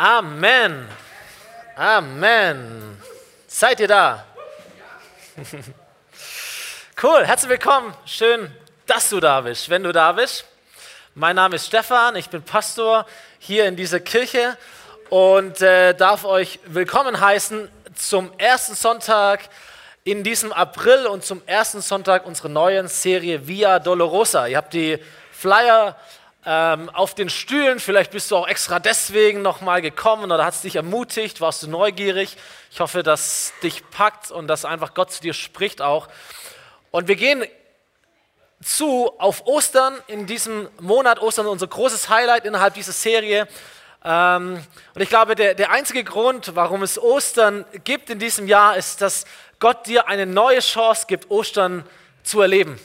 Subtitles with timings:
[0.00, 0.86] Amen.
[1.74, 3.02] Amen.
[3.48, 4.24] Seid ihr da?
[7.00, 7.94] Cool, herzlich willkommen.
[8.06, 8.52] Schön,
[8.86, 10.44] dass du da bist, wenn du da bist.
[11.14, 13.06] Mein Name ist Stefan, ich bin Pastor
[13.38, 14.56] hier in dieser Kirche
[15.08, 19.48] und äh, darf euch willkommen heißen zum ersten Sonntag
[20.02, 24.46] in diesem April und zum ersten Sonntag unserer neuen Serie Via Dolorosa.
[24.46, 24.98] Ihr habt die
[25.32, 25.96] Flyer
[26.46, 30.62] ähm, auf den Stühlen, vielleicht bist du auch extra deswegen nochmal gekommen oder hat es
[30.62, 32.36] dich ermutigt, warst du neugierig.
[32.70, 36.08] Ich hoffe, dass dich packt und dass einfach Gott zu dir spricht auch.
[36.90, 37.44] Und wir gehen
[38.62, 41.20] zu auf Ostern in diesem Monat.
[41.20, 43.46] Ostern ist unser großes Highlight innerhalb dieser Serie.
[44.04, 48.76] Ähm, und ich glaube, der, der einzige Grund, warum es Ostern gibt in diesem Jahr,
[48.76, 49.24] ist, dass
[49.58, 51.84] Gott dir eine neue Chance gibt, Ostern
[52.22, 52.78] zu erleben.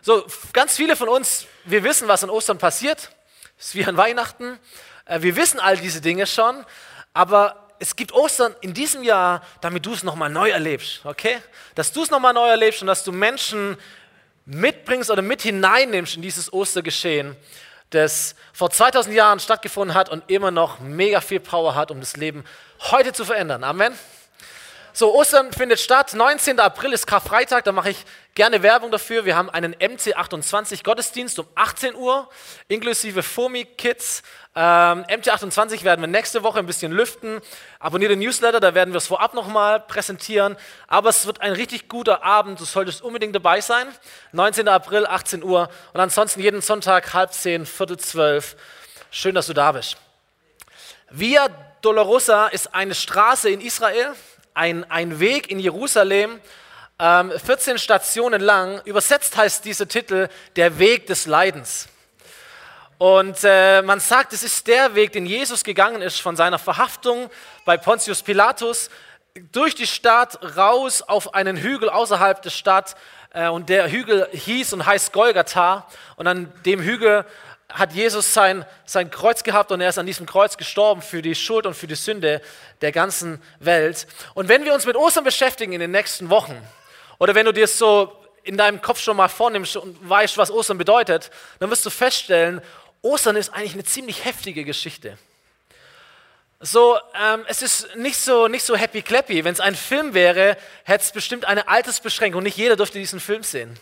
[0.00, 3.10] So, ganz viele von uns, wir wissen, was an Ostern passiert.
[3.58, 4.58] Es ist wie an Weihnachten.
[5.04, 6.64] Äh, wir wissen all diese Dinge schon.
[7.12, 11.38] Aber es gibt Ostern in diesem Jahr, damit du es nochmal neu erlebst, okay?
[11.74, 13.76] Dass du es nochmal neu erlebst und dass du Menschen
[14.46, 17.36] mitbringst oder mit hineinnimmst in dieses Ostergeschehen,
[17.90, 22.16] das vor 2000 Jahren stattgefunden hat und immer noch mega viel Power hat, um das
[22.16, 22.44] Leben
[22.90, 23.64] heute zu verändern.
[23.64, 23.96] Amen.
[24.98, 26.12] So, Ostern findet statt.
[26.12, 26.58] 19.
[26.58, 28.04] April ist Karfreitag, da mache ich
[28.34, 29.24] gerne Werbung dafür.
[29.24, 32.28] Wir haben einen MC28 Gottesdienst um 18 Uhr,
[32.66, 34.24] inklusive FOMI Kids.
[34.56, 37.40] Ähm, MC28 werden wir nächste Woche ein bisschen lüften.
[37.78, 40.56] Abonniere den Newsletter, da werden wir es vorab nochmal präsentieren.
[40.88, 43.86] Aber es wird ein richtig guter Abend, du solltest unbedingt dabei sein.
[44.32, 44.66] 19.
[44.66, 48.56] April, 18 Uhr und ansonsten jeden Sonntag halb zehn, viertel zwölf.
[49.12, 49.96] Schön, dass du da bist.
[51.08, 51.46] Via
[51.82, 54.16] Dolorosa ist eine Straße in Israel,
[54.58, 56.40] ein, ein Weg in Jerusalem,
[56.98, 58.82] ähm, 14 Stationen lang.
[58.84, 61.88] Übersetzt heißt dieser Titel der Weg des Leidens.
[62.98, 67.30] Und äh, man sagt, es ist der Weg, den Jesus gegangen ist von seiner Verhaftung
[67.64, 68.90] bei Pontius Pilatus
[69.52, 72.96] durch die Stadt raus auf einen Hügel außerhalb der Stadt.
[73.32, 75.86] Äh, und der Hügel hieß und heißt Golgatha.
[76.16, 77.24] Und an dem Hügel
[77.68, 81.34] hat Jesus sein, sein Kreuz gehabt und er ist an diesem Kreuz gestorben für die
[81.34, 82.40] Schuld und für die Sünde
[82.80, 84.06] der ganzen Welt.
[84.34, 86.56] Und wenn wir uns mit Ostern beschäftigen in den nächsten Wochen,
[87.18, 88.12] oder wenn du dir so
[88.42, 92.62] in deinem Kopf schon mal vornimmst und weißt, was Ostern bedeutet, dann wirst du feststellen,
[93.02, 95.18] Ostern ist eigentlich eine ziemlich heftige Geschichte.
[96.60, 99.44] So, ähm, es ist nicht so, nicht so happy clappy.
[99.44, 102.42] Wenn es ein Film wäre, hätte es bestimmt eine Altersbeschränkung.
[102.42, 103.78] Nicht jeder dürfte diesen Film sehen.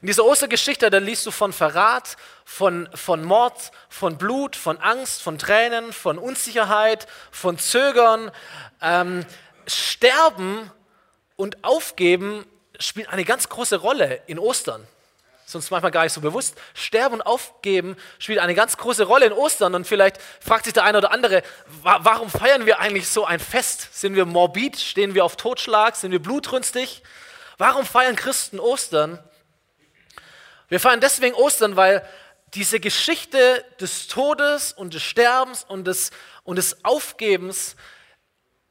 [0.00, 5.22] In dieser Ostergeschichte, da liest du von Verrat, von, von Mord, von Blut, von Angst,
[5.22, 8.30] von Tränen, von Unsicherheit, von Zögern.
[8.80, 9.26] Ähm,
[9.66, 10.70] Sterben
[11.34, 12.46] und Aufgeben
[12.78, 14.86] spielt eine ganz große Rolle in Ostern.
[15.52, 16.56] Uns manchmal gar nicht so bewusst.
[16.74, 19.74] Sterben und Aufgeben spielt eine ganz große Rolle in Ostern.
[19.74, 21.42] Und vielleicht fragt sich der eine oder andere,
[21.82, 23.98] warum feiern wir eigentlich so ein Fest?
[23.98, 24.78] Sind wir morbid?
[24.78, 25.96] Stehen wir auf Totschlag?
[25.96, 27.02] Sind wir blutrünstig?
[27.56, 29.18] Warum feiern Christen Ostern?
[30.68, 32.06] Wir feiern deswegen Ostern, weil
[32.54, 36.10] diese Geschichte des Todes und des Sterbens und des,
[36.44, 37.76] und des Aufgebens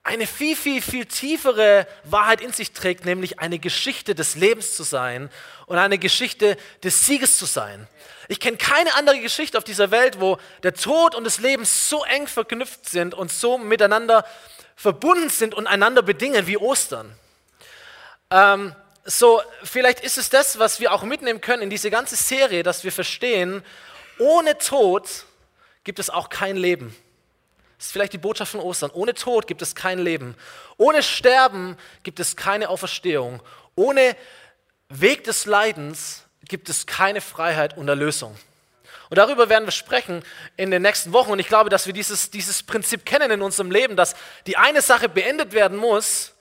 [0.03, 4.83] eine viel, viel, viel tiefere Wahrheit in sich trägt, nämlich eine Geschichte des Lebens zu
[4.83, 5.29] sein
[5.65, 7.87] und eine Geschichte des Sieges zu sein.
[8.29, 12.03] Ich kenne keine andere Geschichte auf dieser Welt, wo der Tod und das Leben so
[12.05, 14.25] eng verknüpft sind und so miteinander
[14.75, 17.13] verbunden sind und einander bedingen wie Ostern.
[18.29, 18.75] Ähm,
[19.09, 22.83] so, vielleicht ist es das, was wir auch mitnehmen können in diese ganze Serie, dass
[22.83, 23.63] wir verstehen,
[24.19, 25.25] ohne Tod
[25.85, 26.93] gibt es auch kein Leben.
[27.77, 28.91] Das ist vielleicht die Botschaft von Ostern.
[28.91, 30.35] Ohne Tod gibt es kein Leben.
[30.75, 33.41] Ohne Sterben gibt es keine Auferstehung.
[33.75, 34.17] Ohne
[34.89, 38.37] Weg des Leidens gibt es keine Freiheit und Erlösung.
[39.09, 40.21] Und darüber werden wir sprechen
[40.57, 41.31] in den nächsten Wochen.
[41.31, 44.15] Und ich glaube, dass wir dieses, dieses Prinzip kennen in unserem Leben, dass
[44.47, 46.33] die eine Sache beendet werden muss,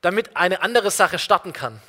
[0.00, 1.80] damit eine andere Sache starten kann.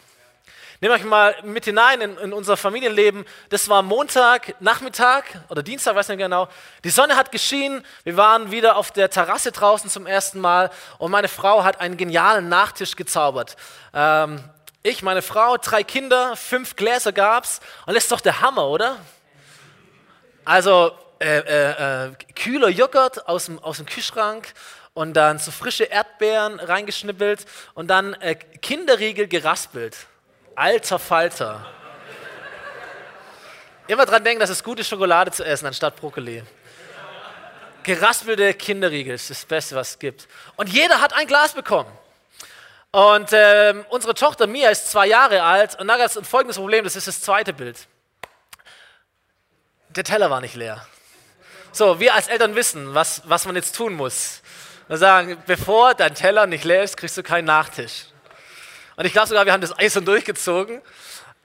[0.82, 3.26] Nehmt euch mal mit hinein in, in, unser Familienleben.
[3.50, 6.48] Das war Montag, Nachmittag oder Dienstag, weiß nicht genau.
[6.86, 7.86] Die Sonne hat geschienen.
[8.06, 11.98] Wir waren wieder auf der Terrasse draußen zum ersten Mal und meine Frau hat einen
[11.98, 13.58] genialen Nachtisch gezaubert.
[13.94, 14.42] Ähm,
[14.82, 18.96] ich, meine Frau, drei Kinder, fünf Gläser gab's und das ist doch der Hammer, oder?
[20.46, 24.54] Also äh, äh, äh, kühler Joghurt aus dem, aus dem Kühlschrank
[24.94, 30.08] und dann so frische Erdbeeren reingeschnippelt und dann äh, Kinderriegel geraspelt.
[30.60, 31.66] Alter Falter.
[33.88, 36.44] Immer dran denken, dass es gute Schokolade zu essen anstatt Brokkoli.
[37.84, 40.28] Geraspelte Kinderriegel ist das Beste, was es gibt.
[40.58, 41.90] Und jeder hat ein Glas bekommen.
[42.92, 46.58] Und ähm, unsere Tochter Mia ist zwei Jahre alt und da gab es ein folgendes
[46.58, 47.88] Problem, das ist das zweite Bild.
[49.96, 50.86] Der Teller war nicht leer.
[51.72, 54.42] So, wir als Eltern wissen, was, was man jetzt tun muss.
[54.90, 58.08] Wir sagen, bevor dein Teller nicht leer ist, kriegst du keinen Nachtisch.
[59.00, 60.82] Und ich glaube sogar, wir haben das Eis durchgezogen.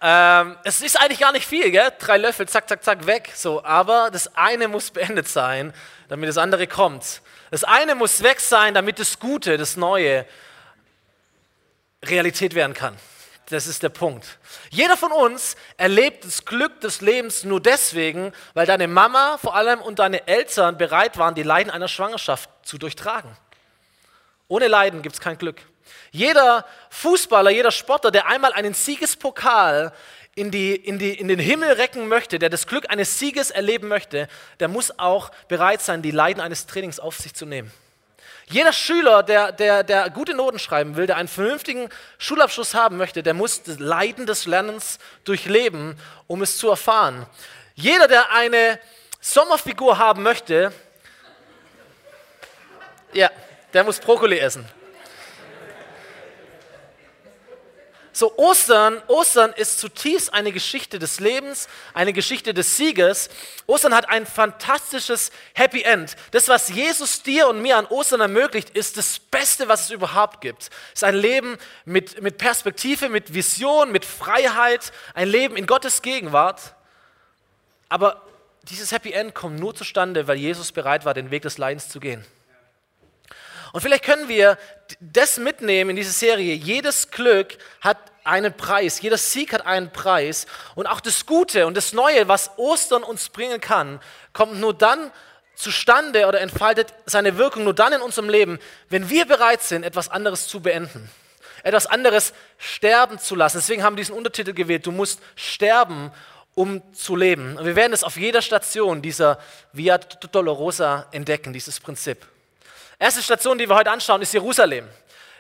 [0.03, 1.93] Ähm, es ist eigentlich gar nicht viel, gell?
[2.01, 3.31] drei Löffel, zack, zack, zack, weg.
[3.33, 5.73] So, aber das eine muss beendet sein,
[6.09, 7.23] damit das andere kommt.
[7.53, 10.27] Das eine muss weg sein, damit das Gute, das Neue
[12.05, 12.97] Realität werden kann.
[13.51, 14.41] Das ist der Punkt.
[14.71, 19.81] Jeder von uns erlebt das Glück des Lebens nur deswegen, weil deine Mama vor allem
[19.81, 23.31] und deine Eltern bereit waren, die Leiden einer Schwangerschaft zu durchtragen.
[24.49, 25.63] Ohne Leiden gibt es kein Glück.
[26.11, 29.93] Jeder Fußballer, jeder Sportler, der einmal einen Siegespokal
[30.35, 33.89] in, die, in, die, in den Himmel recken möchte, der das Glück eines Sieges erleben
[33.89, 34.29] möchte,
[34.61, 37.71] der muss auch bereit sein, die Leiden eines Trainings auf sich zu nehmen.
[38.47, 41.89] Jeder Schüler, der, der, der gute Noten schreiben will, der einen vernünftigen
[42.19, 47.27] Schulabschluss haben möchte, der muss das Leiden des Lernens durchleben, um es zu erfahren.
[47.75, 48.79] Jeder, der eine
[49.21, 50.73] Sommerfigur haben möchte,
[53.15, 53.31] ja,
[53.73, 54.69] der muss Brokkoli essen.
[58.17, 63.29] So Ostern, Ostern ist zutiefst eine Geschichte des Lebens, eine Geschichte des Sieges.
[63.67, 66.15] Ostern hat ein fantastisches Happy End.
[66.31, 70.41] Das, was Jesus dir und mir an Ostern ermöglicht, ist das Beste, was es überhaupt
[70.41, 70.63] gibt.
[70.63, 76.01] Es ist ein Leben mit, mit Perspektive, mit Vision, mit Freiheit, ein Leben in Gottes
[76.01, 76.77] Gegenwart.
[77.89, 78.23] Aber
[78.63, 81.99] dieses Happy End kommt nur zustande, weil Jesus bereit war, den Weg des Leidens zu
[81.99, 82.25] gehen.
[83.75, 84.57] Und vielleicht können wir
[85.01, 86.55] das mitnehmen in diese Serie.
[86.55, 90.47] Jedes Glück hat einen Preis, jeder Sieg hat einen Preis.
[90.77, 93.99] Und auch das Gute und das Neue, was Ostern uns bringen kann,
[94.33, 95.11] kommt nur dann
[95.57, 98.61] zustande oder entfaltet seine Wirkung nur dann in unserem Leben,
[98.91, 101.11] wenn wir bereit sind, etwas anderes zu beenden.
[101.65, 103.57] Etwas anderes sterben zu lassen.
[103.57, 104.87] Deswegen haben wir diesen Untertitel gewählt.
[104.87, 106.13] Du musst sterben,
[106.55, 107.57] um zu leben.
[107.57, 109.41] Und wir werden es auf jeder Station dieser
[109.73, 112.25] Via Dolorosa entdecken, dieses Prinzip.
[113.05, 114.89] Erste Station, die wir heute anschauen, ist Jerusalem.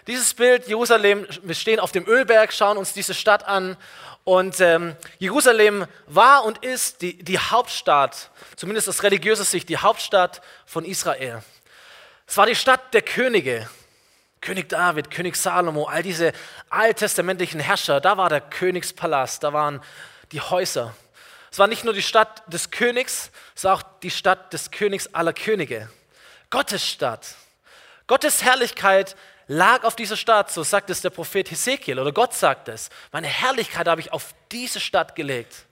[0.06, 3.78] Dieses Bild, Jerusalem, wir stehen auf dem Ölberg, schauen uns diese Stadt an.
[4.22, 10.42] Und ähm, Jerusalem war und ist die, die Hauptstadt, zumindest aus religiöser Sicht, die Hauptstadt
[10.66, 11.42] von Israel.
[12.26, 13.66] Es war die Stadt der Könige.
[14.42, 16.32] König David, König Salomo, all diese
[16.68, 19.82] alttestamentlichen Herrscher, da war der Königspalast, da waren
[20.32, 20.94] die Häuser.
[21.50, 25.14] Es war nicht nur die Stadt des Königs, es war auch die Stadt des Königs
[25.14, 25.88] aller Könige.
[26.50, 27.36] Gottes Stadt.
[28.06, 29.16] Gottes Herrlichkeit
[29.46, 32.90] lag auf dieser Stadt, so sagt es der Prophet Hesekiel oder Gott sagt es.
[33.12, 35.66] Meine Herrlichkeit habe ich auf diese Stadt gelegt.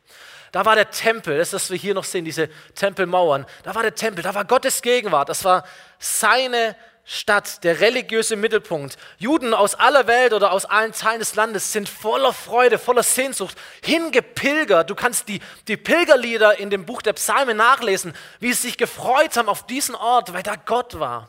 [0.51, 3.47] Da war der Tempel, das, was wir hier noch sehen, diese Tempelmauern.
[3.63, 5.65] Da war der Tempel, da war Gottes Gegenwart, das war
[5.99, 8.97] seine Stadt, der religiöse Mittelpunkt.
[9.19, 13.57] Juden aus aller Welt oder aus allen Teilen des Landes sind voller Freude, voller Sehnsucht
[13.83, 14.89] hingepilgert.
[14.89, 19.37] Du kannst die, die Pilgerlieder in dem Buch der Psalme nachlesen, wie sie sich gefreut
[19.37, 21.27] haben auf diesen Ort, weil da Gott war.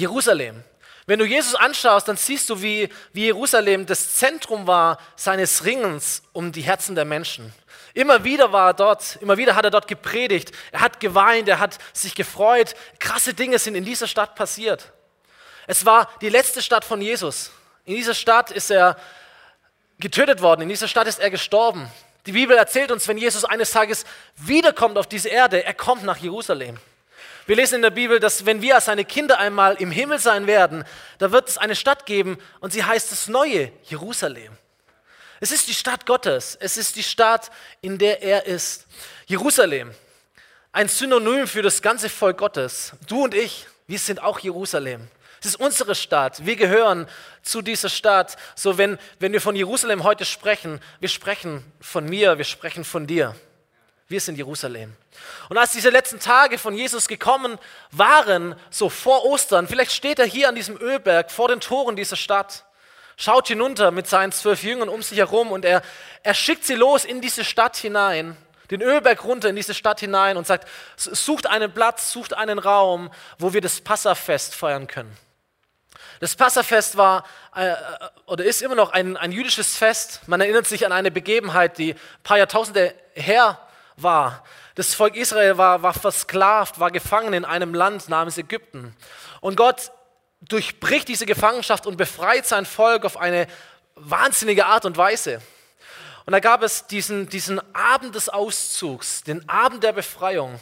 [0.00, 0.64] Jerusalem.
[1.06, 6.22] Wenn du Jesus anschaust, dann siehst du, wie, wie Jerusalem das Zentrum war seines Ringens
[6.32, 7.52] um die Herzen der Menschen.
[7.94, 11.58] Immer wieder war er dort, immer wieder hat er dort gepredigt, er hat geweint, er
[11.58, 12.74] hat sich gefreut.
[12.98, 14.92] Krasse Dinge sind in dieser Stadt passiert.
[15.66, 17.50] Es war die letzte Stadt von Jesus.
[17.84, 18.96] In dieser Stadt ist er
[19.98, 21.90] getötet worden, in dieser Stadt ist er gestorben.
[22.26, 24.04] Die Bibel erzählt uns, wenn Jesus eines Tages
[24.36, 26.78] wiederkommt auf diese Erde, er kommt nach Jerusalem.
[27.46, 30.46] Wir lesen in der Bibel, dass wenn wir als seine Kinder einmal im Himmel sein
[30.46, 30.84] werden,
[31.18, 34.56] da wird es eine Stadt geben und sie heißt das neue Jerusalem.
[35.40, 37.50] Es ist die Stadt Gottes, es ist die Stadt,
[37.80, 38.86] in der er ist.
[39.26, 39.94] Jerusalem,
[40.72, 42.92] ein Synonym für das ganze Volk Gottes.
[43.08, 45.08] Du und ich, wir sind auch Jerusalem.
[45.40, 46.44] Es ist unsere Stadt.
[46.44, 47.08] Wir gehören
[47.42, 48.36] zu dieser Stadt.
[48.54, 53.06] So, wenn, wenn wir von Jerusalem heute sprechen, wir sprechen von mir, wir sprechen von
[53.06, 53.34] dir.
[54.10, 54.92] Wir sind Jerusalem.
[55.50, 57.60] Und als diese letzten Tage von Jesus gekommen
[57.92, 62.16] waren, so vor Ostern, vielleicht steht er hier an diesem Ölberg vor den Toren dieser
[62.16, 62.64] Stadt,
[63.16, 65.82] schaut hinunter mit seinen zwölf Jüngern um sich herum und er,
[66.24, 68.36] er schickt sie los in diese Stadt hinein,
[68.72, 73.12] den Ölberg runter in diese Stadt hinein und sagt, sucht einen Platz, sucht einen Raum,
[73.38, 75.16] wo wir das Passafest feiern können.
[76.18, 77.24] Das Passafest war
[77.54, 77.76] äh,
[78.26, 80.22] oder ist immer noch ein, ein jüdisches Fest.
[80.26, 83.56] Man erinnert sich an eine Begebenheit, die ein paar Jahrtausende her
[84.02, 84.44] war.
[84.74, 88.94] Das Volk Israel war, war versklavt, war gefangen in einem Land namens Ägypten.
[89.40, 89.92] Und Gott
[90.40, 93.46] durchbricht diese Gefangenschaft und befreit sein Volk auf eine
[93.94, 95.42] wahnsinnige Art und Weise.
[96.26, 100.60] Und da gab es diesen, diesen Abend des Auszugs, den Abend der Befreiung.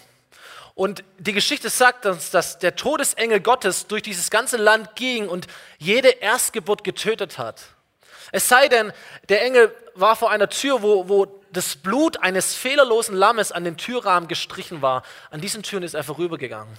[0.74, 5.48] Und die Geschichte sagt uns, dass der Todesengel Gottes durch dieses ganze Land ging und
[5.78, 7.62] jede Erstgeburt getötet hat.
[8.32, 8.92] Es sei denn,
[9.28, 13.76] der Engel war vor einer Tür, wo, wo das Blut eines fehlerlosen Lammes an den
[13.76, 15.02] Türrahmen gestrichen war.
[15.30, 16.78] An diesen Türen ist er vorübergegangen.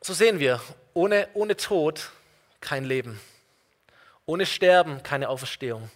[0.00, 0.60] So sehen wir,
[0.94, 2.10] ohne, ohne Tod
[2.60, 3.20] kein Leben.
[4.26, 5.90] Ohne Sterben keine Auferstehung.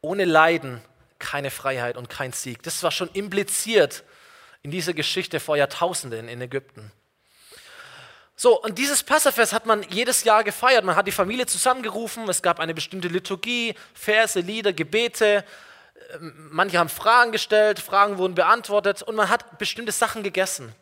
[0.00, 0.82] Ohne Leiden
[1.18, 2.62] keine Freiheit und kein Sieg.
[2.62, 4.04] Das war schon impliziert
[4.62, 6.92] in dieser Geschichte vor Jahrtausenden in Ägypten.
[8.36, 10.84] So, und dieses Passafest hat man jedes Jahr gefeiert.
[10.84, 15.44] Man hat die Familie zusammengerufen, es gab eine bestimmte Liturgie, Verse, Lieder, Gebete.
[16.14, 20.74] Ähm, manche haben Fragen gestellt, Fragen wurden beantwortet und man hat bestimmte Sachen gegessen.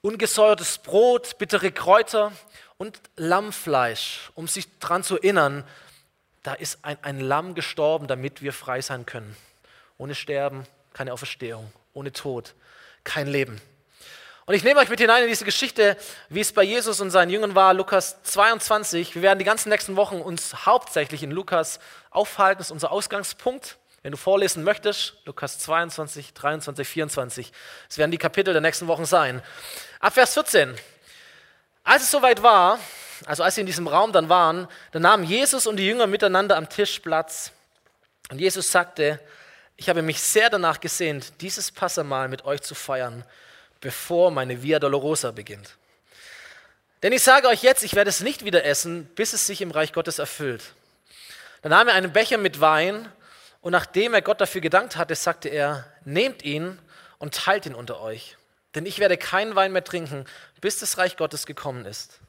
[0.00, 2.32] Ungesäuertes Brot, bittere Kräuter
[2.78, 5.64] und Lammfleisch, um sich daran zu erinnern,
[6.42, 9.36] da ist ein, ein Lamm gestorben, damit wir frei sein können.
[9.98, 12.54] Ohne Sterben keine Auferstehung, ohne Tod
[13.04, 13.60] kein Leben.
[14.44, 15.96] Und ich nehme euch mit hinein in diese Geschichte,
[16.28, 19.14] wie es bei Jesus und seinen Jüngern war, Lukas 22.
[19.14, 21.78] Wir werden die ganzen nächsten Wochen uns hauptsächlich in Lukas
[22.10, 23.76] aufhalten, das ist unser Ausgangspunkt.
[24.02, 27.52] Wenn du vorlesen möchtest, Lukas 22, 23, 24,
[27.86, 29.40] das werden die Kapitel der nächsten Wochen sein.
[30.00, 30.74] Ab Vers 14.
[31.84, 32.80] Als es soweit war,
[33.26, 36.56] also als sie in diesem Raum dann waren, dann nahmen Jesus und die Jünger miteinander
[36.56, 37.52] am Tisch Platz.
[38.28, 39.20] Und Jesus sagte,
[39.76, 43.24] ich habe mich sehr danach gesehnt, dieses Passamal mit euch zu feiern
[43.82, 45.76] bevor meine Via Dolorosa beginnt.
[47.02, 49.72] Denn ich sage euch jetzt, ich werde es nicht wieder essen, bis es sich im
[49.72, 50.72] Reich Gottes erfüllt.
[51.60, 53.10] Dann nahm er einen Becher mit Wein
[53.60, 56.78] und nachdem er Gott dafür gedankt hatte, sagte er, nehmt ihn
[57.18, 58.36] und teilt ihn unter euch.
[58.74, 60.26] Denn ich werde keinen Wein mehr trinken,
[60.60, 62.20] bis das Reich Gottes gekommen ist.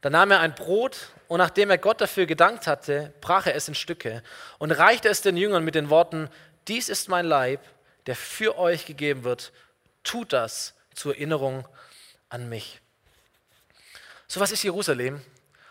[0.00, 3.66] Dann nahm er ein Brot und nachdem er Gott dafür gedankt hatte, brach er es
[3.66, 4.22] in Stücke
[4.58, 6.30] und reichte es den Jüngern mit den Worten,
[6.68, 7.60] dies ist mein Leib,
[8.06, 9.52] der für euch gegeben wird
[10.02, 11.66] tut das zur Erinnerung
[12.28, 12.80] an mich.
[14.26, 15.22] So was ist Jerusalem?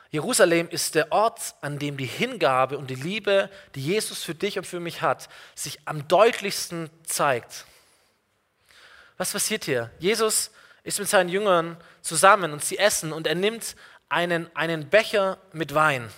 [0.10, 4.58] Jerusalem ist der Ort, an dem die Hingabe und die Liebe, die Jesus für dich
[4.58, 7.66] und für mich hat, sich am deutlichsten zeigt.
[9.18, 9.92] Was passiert hier?
[10.00, 10.52] Jesus
[10.84, 13.76] ist mit seinen Jüngern zusammen und sie essen und er nimmt
[14.10, 16.10] einen, einen Becher mit Wein.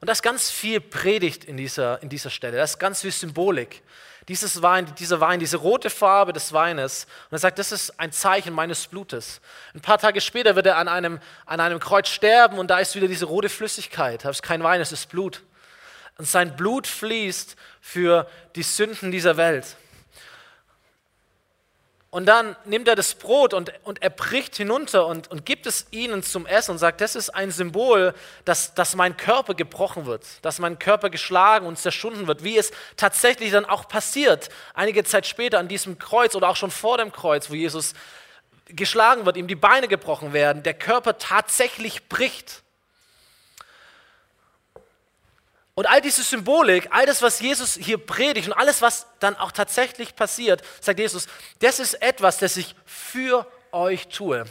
[0.00, 3.12] Und da ist ganz viel Predigt in dieser, in dieser Stelle, da ist ganz viel
[3.12, 3.82] Symbolik
[4.28, 7.06] dieses Wein, dieser Wein, diese rote Farbe des Weines.
[7.30, 9.40] Und er sagt, das ist ein Zeichen meines Blutes.
[9.74, 12.94] Ein paar Tage später wird er an einem, an einem Kreuz sterben und da ist
[12.94, 14.24] wieder diese rote Flüssigkeit.
[14.24, 15.42] Das ist kein Wein, es ist Blut.
[16.18, 19.76] Und sein Blut fließt für die Sünden dieser Welt.
[22.14, 25.86] Und dann nimmt er das Brot und, und er bricht hinunter und, und gibt es
[25.92, 28.12] ihnen zum Essen und sagt, das ist ein Symbol,
[28.44, 32.70] dass, dass mein Körper gebrochen wird, dass mein Körper geschlagen und zerschunden wird, wie es
[32.98, 37.12] tatsächlich dann auch passiert, einige Zeit später an diesem Kreuz oder auch schon vor dem
[37.12, 37.94] Kreuz, wo Jesus
[38.66, 42.62] geschlagen wird, ihm die Beine gebrochen werden, der Körper tatsächlich bricht.
[45.74, 49.52] Und all diese Symbolik, all das, was Jesus hier predigt und alles, was dann auch
[49.52, 51.26] tatsächlich passiert, sagt Jesus,
[51.60, 54.44] das ist etwas, das ich für euch tue.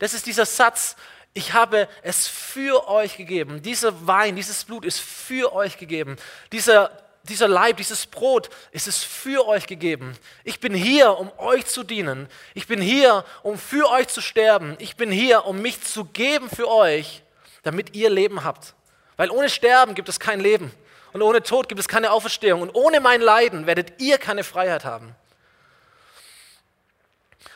[0.00, 0.96] Das ist dieser Satz,
[1.32, 3.62] ich habe es für euch gegeben.
[3.62, 6.16] Dieser Wein, dieses Blut ist für euch gegeben.
[6.50, 6.90] Dieser,
[7.24, 10.16] dieser Leib, dieses Brot ist es für euch gegeben.
[10.42, 12.28] Ich bin hier, um euch zu dienen.
[12.54, 14.76] Ich bin hier, um für euch zu sterben.
[14.80, 17.22] Ich bin hier, um mich zu geben für euch,
[17.62, 18.74] damit ihr Leben habt.
[19.16, 20.72] Weil ohne Sterben gibt es kein Leben.
[21.12, 22.62] Und ohne Tod gibt es keine Auferstehung.
[22.62, 25.14] Und ohne mein Leiden werdet ihr keine Freiheit haben.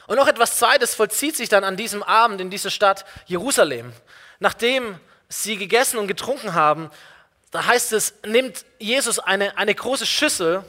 [0.07, 3.93] Und noch etwas Zweites vollzieht sich dann an diesem Abend in dieser Stadt Jerusalem.
[4.39, 4.99] Nachdem
[5.29, 6.91] sie gegessen und getrunken haben,
[7.51, 10.65] da heißt es, nimmt Jesus eine, eine große Schüssel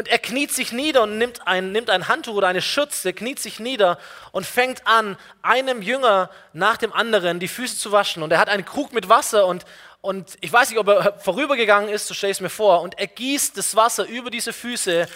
[0.00, 3.38] und er kniet sich nieder und nimmt ein, nimmt ein Handtuch oder eine Schürze, kniet
[3.38, 3.98] sich nieder
[4.32, 8.22] und fängt an, einem Jünger nach dem anderen die Füße zu waschen.
[8.22, 9.66] Und er hat einen Krug mit Wasser und,
[10.00, 12.80] und ich weiß nicht, ob er vorübergegangen ist, so stelle ich es mir vor.
[12.80, 15.06] Und er gießt das Wasser über diese Füße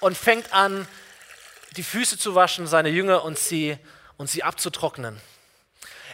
[0.00, 0.88] und fängt an,
[1.76, 3.78] die Füße zu waschen, seine Jünger und sie,
[4.16, 5.20] und sie abzutrocknen.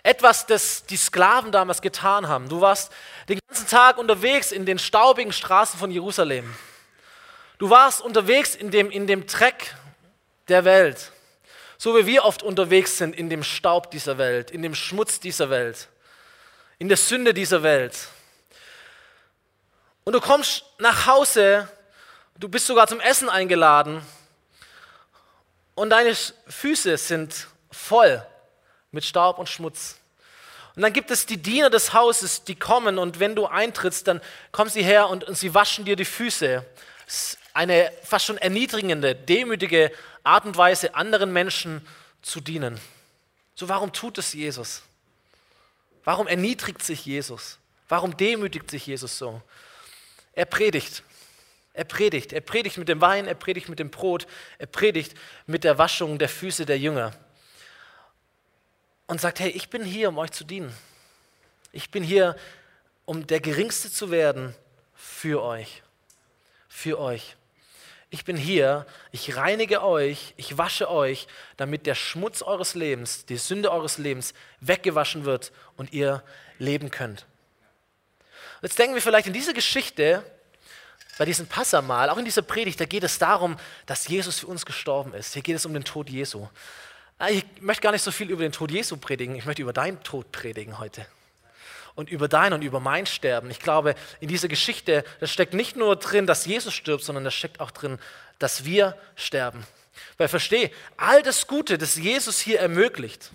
[0.03, 2.51] Etwas, das die Sklaven damals getan haben.
[2.51, 2.93] Du warst
[3.31, 6.55] den ganzen Tag unterwegs in den staubigen Straßen von Jerusalem.
[7.61, 9.75] Du warst unterwegs in dem, in dem Dreck
[10.49, 11.13] der Welt,
[11.77, 15.51] so wie wir oft unterwegs sind in dem Staub dieser Welt, in dem Schmutz dieser
[15.51, 15.89] Welt,
[16.79, 18.09] in der Sünde dieser Welt.
[20.05, 21.69] Und du kommst nach Hause,
[22.39, 24.01] du bist sogar zum Essen eingeladen
[25.75, 28.27] und deine Füße sind voll
[28.91, 29.99] mit Staub und Schmutz.
[30.77, 34.23] Und dann gibt es die Diener des Hauses, die kommen und wenn du eintrittst, dann
[34.51, 36.65] kommen sie her und, und sie waschen dir die Füße
[37.53, 39.93] eine fast schon erniedrigende, demütige
[40.23, 41.87] Art und Weise, anderen Menschen
[42.23, 42.81] zu dienen.
[43.55, 44.83] So, warum tut es Jesus?
[46.05, 47.59] Warum erniedrigt sich Jesus?
[47.89, 49.43] Warum demütigt sich Jesus so?
[50.33, 51.03] Er predigt.
[51.73, 52.33] Er predigt.
[52.33, 54.27] Er predigt mit dem Wein, er predigt mit dem Brot,
[54.59, 55.17] er predigt
[55.47, 57.13] mit der Waschung der Füße der Jünger.
[59.07, 60.73] Und sagt, hey, ich bin hier, um euch zu dienen.
[61.73, 62.37] Ich bin hier,
[63.05, 64.55] um der Geringste zu werden
[64.95, 65.83] für euch.
[66.69, 67.37] Für euch.
[68.13, 73.37] Ich bin hier, ich reinige euch, ich wasche euch, damit der Schmutz eures Lebens, die
[73.37, 76.25] Sünde eures Lebens weggewaschen wird und ihr
[76.59, 77.27] leben könnt.
[78.63, 80.25] Jetzt denken wir vielleicht in diese Geschichte,
[81.19, 84.67] bei diesem Passamal, auch in dieser Predigt, da geht es darum, dass Jesus für uns
[84.67, 85.35] gestorben ist.
[85.35, 86.49] Hier geht es um den Tod Jesu.
[87.19, 89.73] Ah, ich möchte gar nicht so viel über den Tod Jesu predigen, ich möchte über
[89.73, 91.07] deinen Tod predigen heute.
[91.95, 93.51] Und über dein und über mein Sterben.
[93.51, 97.31] Ich glaube, in dieser Geschichte, da steckt nicht nur drin, dass Jesus stirbt, sondern da
[97.31, 97.99] steckt auch drin,
[98.39, 99.65] dass wir sterben.
[100.17, 103.31] Weil verstehe, all das Gute, das Jesus hier ermöglicht,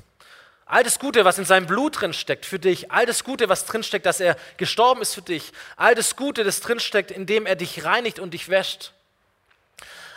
[0.68, 3.66] All das Gute, was in seinem Blut drin steckt für dich, all das Gute, was
[3.66, 7.46] drin steckt, dass er gestorben ist für dich, all das Gute, das drin steckt, indem
[7.46, 8.92] er dich reinigt und dich wäscht.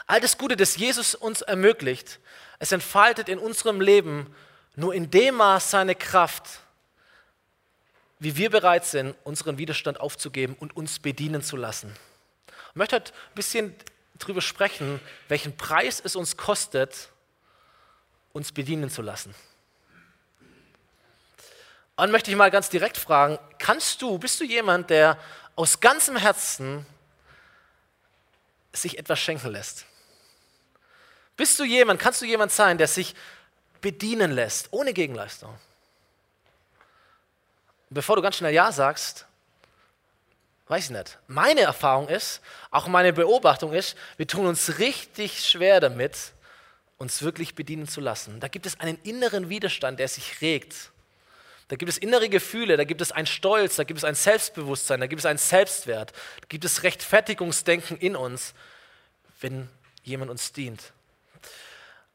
[0.06, 2.18] All das Gute, das Jesus uns ermöglicht,
[2.58, 4.34] es entfaltet in unserem Leben
[4.74, 6.44] nur in dem Maß seine Kraft,
[8.18, 11.94] wie wir bereit sind, unseren Widerstand aufzugeben und uns bedienen zu lassen.
[12.70, 13.74] Ich möchte heute ein bisschen
[14.18, 17.10] darüber sprechen, welchen Preis es uns kostet,
[18.32, 19.34] uns bedienen zu lassen.
[21.96, 25.18] Und möchte ich mal ganz direkt fragen, kannst du, bist du jemand, der
[25.56, 26.86] aus ganzem Herzen
[28.72, 29.84] sich etwas schenken lässt?
[31.36, 33.14] Bist du jemand, kannst du jemand sein, der sich
[33.80, 35.58] bedienen lässt, ohne Gegenleistung?
[37.90, 39.26] Bevor du ganz schnell Ja sagst,
[40.68, 41.18] weiß ich nicht.
[41.26, 42.40] Meine Erfahrung ist,
[42.70, 46.32] auch meine Beobachtung ist, wir tun uns richtig schwer damit,
[46.98, 48.40] uns wirklich bedienen zu lassen.
[48.40, 50.90] Da gibt es einen inneren Widerstand, der sich regt.
[51.68, 55.00] Da gibt es innere Gefühle, da gibt es ein Stolz, da gibt es ein Selbstbewusstsein,
[55.00, 58.54] da gibt es einen Selbstwert, da gibt es Rechtfertigungsdenken in uns,
[59.40, 59.68] wenn
[60.02, 60.92] jemand uns dient.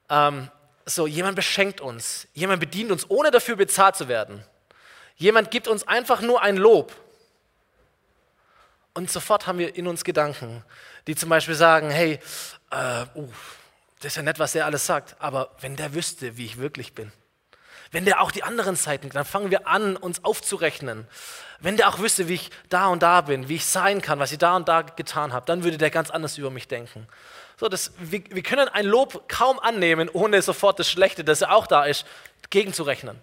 [0.10, 0.50] Ähm,
[0.86, 4.44] so, jemand beschenkt uns, jemand bedient uns, ohne dafür bezahlt zu werden.
[5.16, 6.94] Jemand gibt uns einfach nur ein Lob.
[8.94, 10.64] Und sofort haben wir in uns Gedanken,
[11.08, 12.20] die zum Beispiel sagen, hey,
[12.70, 13.28] äh, uh,
[14.00, 16.94] das ist ja nett, was er alles sagt, aber wenn der wüsste, wie ich wirklich
[16.94, 17.12] bin.
[17.92, 21.08] Wenn der auch die anderen Seiten, dann fangen wir an, uns aufzurechnen.
[21.60, 24.32] Wenn der auch wüsste, wie ich da und da bin, wie ich sein kann, was
[24.32, 27.08] ich da und da getan habe, dann würde der ganz anders über mich denken.
[27.60, 31.52] So, das, wir, wir können ein Lob kaum annehmen, ohne sofort das Schlechte, das ja
[31.52, 32.06] auch da ist,
[32.50, 33.22] gegenzurechnen.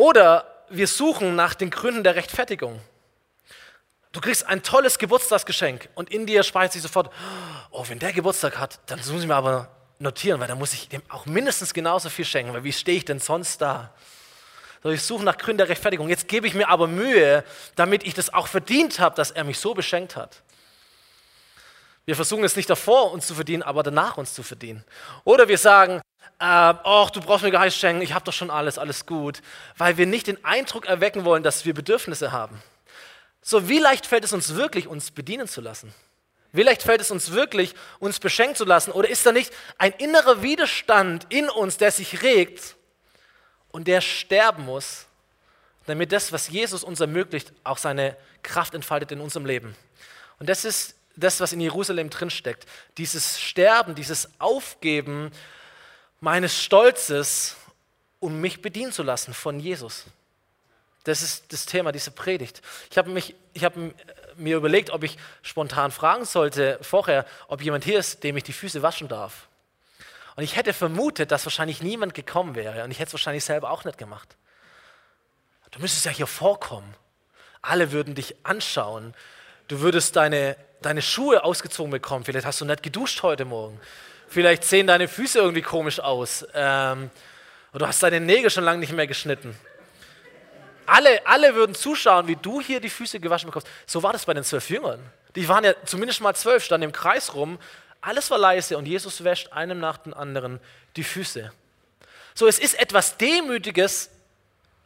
[0.00, 2.80] Oder wir suchen nach den Gründen der Rechtfertigung.
[4.12, 7.12] Du kriegst ein tolles Geburtstagsgeschenk und in dir speichert sich sofort,
[7.70, 10.88] oh, wenn der Geburtstag hat, dann muss ich mir aber notieren, weil dann muss ich
[10.88, 13.92] dem auch mindestens genauso viel schenken, weil wie stehe ich denn sonst da?
[14.82, 16.08] So, ich suche nach Gründen der Rechtfertigung.
[16.08, 19.58] Jetzt gebe ich mir aber Mühe, damit ich das auch verdient habe, dass er mich
[19.58, 20.40] so beschenkt hat.
[22.06, 24.82] Wir versuchen es nicht davor, uns zu verdienen, aber danach uns zu verdienen.
[25.24, 26.00] Oder wir sagen,
[26.40, 26.74] äh,
[27.12, 29.42] du brauchst mir nicht schenken, ich habe doch schon alles, alles gut,
[29.76, 32.62] weil wir nicht den Eindruck erwecken wollen, dass wir Bedürfnisse haben.
[33.42, 35.94] So, wie leicht fällt es uns wirklich, uns bedienen zu lassen?
[36.52, 38.90] Vielleicht fällt es uns wirklich, uns beschenken zu lassen.
[38.90, 42.76] Oder ist da nicht ein innerer Widerstand in uns, der sich regt
[43.70, 45.06] und der sterben muss,
[45.86, 49.76] damit das, was Jesus uns ermöglicht, auch seine Kraft entfaltet in unserem Leben?
[50.38, 52.66] Und das ist das, was in Jerusalem drinsteckt.
[52.98, 55.30] Dieses Sterben, dieses Aufgeben
[56.20, 57.56] meines Stolzes,
[58.18, 60.04] um mich bedienen zu lassen von Jesus.
[61.04, 62.60] Das ist das Thema dieser Predigt.
[62.90, 63.20] Ich habe
[63.58, 63.74] hab
[64.36, 68.52] mir überlegt, ob ich spontan fragen sollte vorher, ob jemand hier ist, dem ich die
[68.52, 69.48] Füße waschen darf.
[70.36, 73.70] Und ich hätte vermutet, dass wahrscheinlich niemand gekommen wäre und ich hätte es wahrscheinlich selber
[73.70, 74.36] auch nicht gemacht.
[75.70, 76.94] Du müsstest ja hier vorkommen.
[77.62, 79.14] Alle würden dich anschauen.
[79.68, 82.24] Du würdest deine, deine Schuhe ausgezogen bekommen.
[82.24, 83.80] Vielleicht hast du nicht geduscht heute Morgen.
[84.30, 86.46] Vielleicht sehen deine Füße irgendwie komisch aus.
[86.54, 87.10] Ähm,
[87.72, 89.58] oder du hast deine Nägel schon lange nicht mehr geschnitten.
[90.86, 93.66] Alle, alle würden zuschauen, wie du hier die Füße gewaschen bekommst.
[93.86, 95.00] So war das bei den zwölf Jüngern.
[95.34, 97.58] Die waren ja zumindest mal zwölf, standen im Kreis rum.
[98.00, 100.60] Alles war leise und Jesus wäscht einem nach dem anderen
[100.94, 101.52] die Füße.
[102.34, 104.10] So, es ist etwas Demütiges,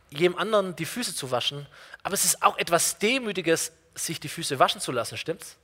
[0.08, 1.66] jedem anderen die Füße zu waschen,
[2.02, 5.56] aber es ist auch etwas Demütiges, sich die Füße waschen zu lassen, stimmt's?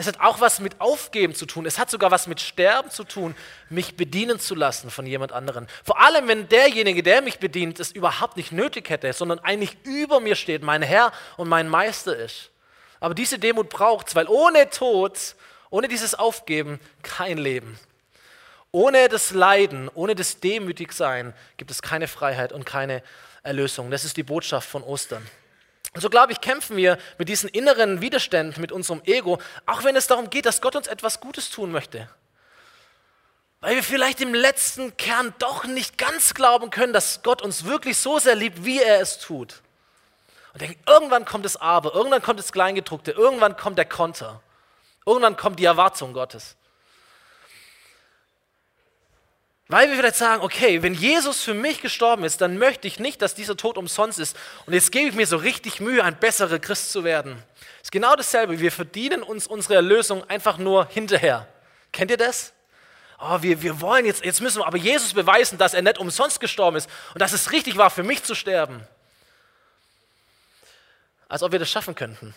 [0.00, 1.66] Es hat auch was mit Aufgeben zu tun.
[1.66, 3.34] Es hat sogar was mit Sterben zu tun,
[3.68, 5.66] mich bedienen zu lassen von jemand anderem.
[5.82, 10.20] Vor allem, wenn derjenige, der mich bedient, es überhaupt nicht nötig hätte, sondern eigentlich über
[10.20, 12.50] mir steht, mein Herr und mein Meister ist.
[13.00, 15.34] Aber diese Demut braucht es, weil ohne Tod,
[15.68, 17.76] ohne dieses Aufgeben kein Leben.
[18.70, 23.02] Ohne das Leiden, ohne das Demütigsein gibt es keine Freiheit und keine
[23.42, 23.90] Erlösung.
[23.90, 25.26] Das ist die Botschaft von Ostern.
[25.94, 30.06] So glaube ich, kämpfen wir mit diesen inneren Widerständen, mit unserem Ego, auch wenn es
[30.06, 32.08] darum geht, dass Gott uns etwas Gutes tun möchte.
[33.60, 37.98] Weil wir vielleicht im letzten Kern doch nicht ganz glauben können, dass Gott uns wirklich
[37.98, 39.62] so sehr liebt, wie er es tut.
[40.52, 44.40] Und denken, irgendwann kommt das Aber, irgendwann kommt das Kleingedruckte, irgendwann kommt der Konter,
[45.04, 46.56] irgendwann kommt die Erwartung Gottes.
[49.70, 53.20] Weil wir vielleicht sagen, okay, wenn Jesus für mich gestorben ist, dann möchte ich nicht,
[53.20, 54.34] dass dieser Tod umsonst ist.
[54.64, 57.42] Und jetzt gebe ich mir so richtig Mühe, ein besserer Christ zu werden.
[57.60, 58.60] Das ist genau dasselbe.
[58.60, 61.46] Wir verdienen uns unsere Erlösung einfach nur hinterher.
[61.92, 62.54] Kennt ihr das?
[63.20, 66.40] Oh, wir, wir wollen jetzt, jetzt müssen wir aber Jesus beweisen, dass er nicht umsonst
[66.40, 68.80] gestorben ist und dass es richtig war, für mich zu sterben.
[71.28, 72.34] Als ob wir das schaffen könnten.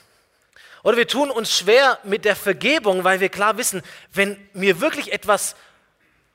[0.83, 5.13] Oder wir tun uns schwer mit der Vergebung, weil wir klar wissen, wenn mir wirklich
[5.13, 5.55] etwas,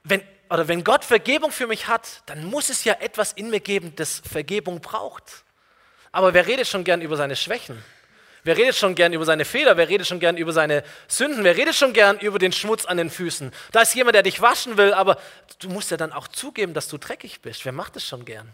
[0.05, 3.61] wenn oder wenn Gott Vergebung für mich hat, dann muss es ja etwas in mir
[3.61, 5.45] geben, das Vergebung braucht.
[6.13, 7.83] Aber wer redet schon gern über seine Schwächen?
[8.47, 9.77] Wer redet schon gern über seine Fehler?
[9.77, 11.43] Wer redet schon gern über seine Sünden?
[11.43, 13.53] Wer redet schon gern über den Schmutz an den Füßen?
[13.73, 15.19] Da ist jemand, der dich waschen will, aber
[15.59, 17.65] du musst ja dann auch zugeben, dass du dreckig bist.
[17.65, 18.49] Wer macht das schon gern?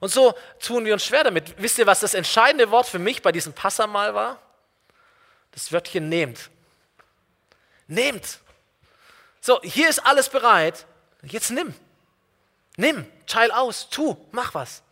[0.00, 1.54] Und so tun wir uns schwer damit.
[1.58, 4.42] Wisst ihr, was das entscheidende Wort für mich bei diesem Passamal war?
[5.52, 6.50] Das Wörtchen nehmt.
[7.86, 8.40] Nehmt.
[9.40, 10.86] So, hier ist alles bereit.
[11.22, 11.74] Jetzt nimm.
[12.76, 14.82] Nimm, teil aus, tu, mach was.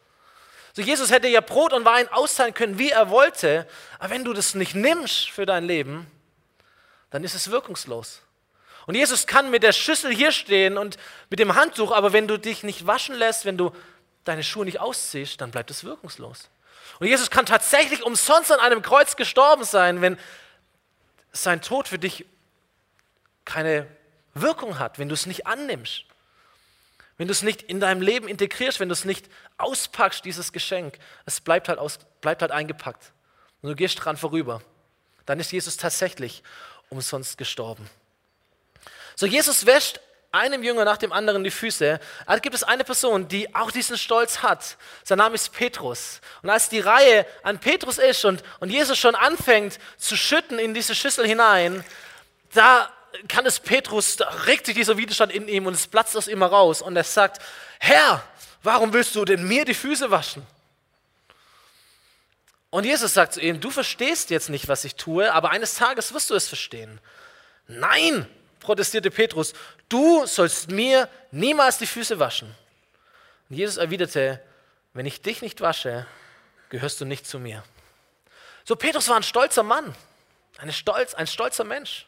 [0.72, 3.66] So, Jesus hätte ja Brot und Wein austeilen können, wie er wollte,
[3.98, 6.06] aber wenn du das nicht nimmst für dein Leben,
[7.10, 8.20] dann ist es wirkungslos.
[8.86, 10.96] Und Jesus kann mit der Schüssel hier stehen und
[11.30, 13.72] mit dem Handtuch, aber wenn du dich nicht waschen lässt, wenn du
[14.24, 16.50] deine Schuhe nicht ausziehst, dann bleibt es wirkungslos.
[16.98, 20.18] Und Jesus kann tatsächlich umsonst an einem Kreuz gestorben sein, wenn
[21.32, 22.26] sein Tod für dich
[23.44, 23.86] keine
[24.34, 26.04] Wirkung hat, wenn du es nicht annimmst.
[27.18, 30.98] Wenn du es nicht in deinem Leben integrierst, wenn du es nicht auspackst, dieses Geschenk,
[31.24, 33.12] es bleibt halt, aus, bleibt halt eingepackt.
[33.62, 34.62] Und du gehst dran vorüber.
[35.24, 36.42] Dann ist Jesus tatsächlich
[36.90, 37.88] umsonst gestorben.
[39.16, 40.00] So, Jesus wäscht
[40.30, 41.98] einem Jünger nach dem anderen die Füße.
[42.26, 44.76] Also gibt es eine Person, die auch diesen Stolz hat.
[45.02, 46.20] Sein Name ist Petrus.
[46.42, 50.74] Und als die Reihe an Petrus ist und, und Jesus schon anfängt zu schütten in
[50.74, 51.82] diese Schüssel hinein,
[52.52, 52.90] da
[53.28, 56.40] kann es Petrus, da regt sich dieser Widerstand in ihm und es platzt aus ihm
[56.40, 57.42] heraus und er sagt,
[57.78, 58.22] Herr,
[58.62, 60.46] warum willst du denn mir die Füße waschen?
[62.70, 66.12] Und Jesus sagt zu ihm, du verstehst jetzt nicht, was ich tue, aber eines Tages
[66.12, 67.00] wirst du es verstehen.
[67.68, 68.26] Nein,
[68.60, 69.54] protestierte Petrus,
[69.88, 72.54] du sollst mir niemals die Füße waschen.
[73.48, 74.42] Und Jesus erwiderte,
[74.92, 76.06] wenn ich dich nicht wasche,
[76.68, 77.62] gehörst du nicht zu mir.
[78.64, 79.94] So, Petrus war ein stolzer Mann,
[80.58, 82.06] eine Stolz, ein stolzer Mensch.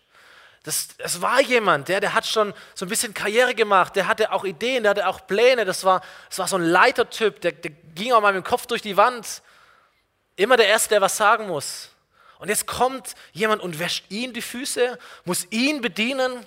[0.65, 4.33] Das, das war jemand, der, der hat schon so ein bisschen Karriere gemacht, der hatte
[4.33, 7.71] auch Ideen, der hatte auch Pläne, das war, das war so ein Leitertyp, der, der
[7.95, 9.43] ging auch mal mit dem Kopf durch die Wand.
[10.37, 11.91] Immer der Erste, der was sagen muss.
[12.39, 16.47] Und jetzt kommt jemand und wäscht ihm die Füße, muss ihn bedienen,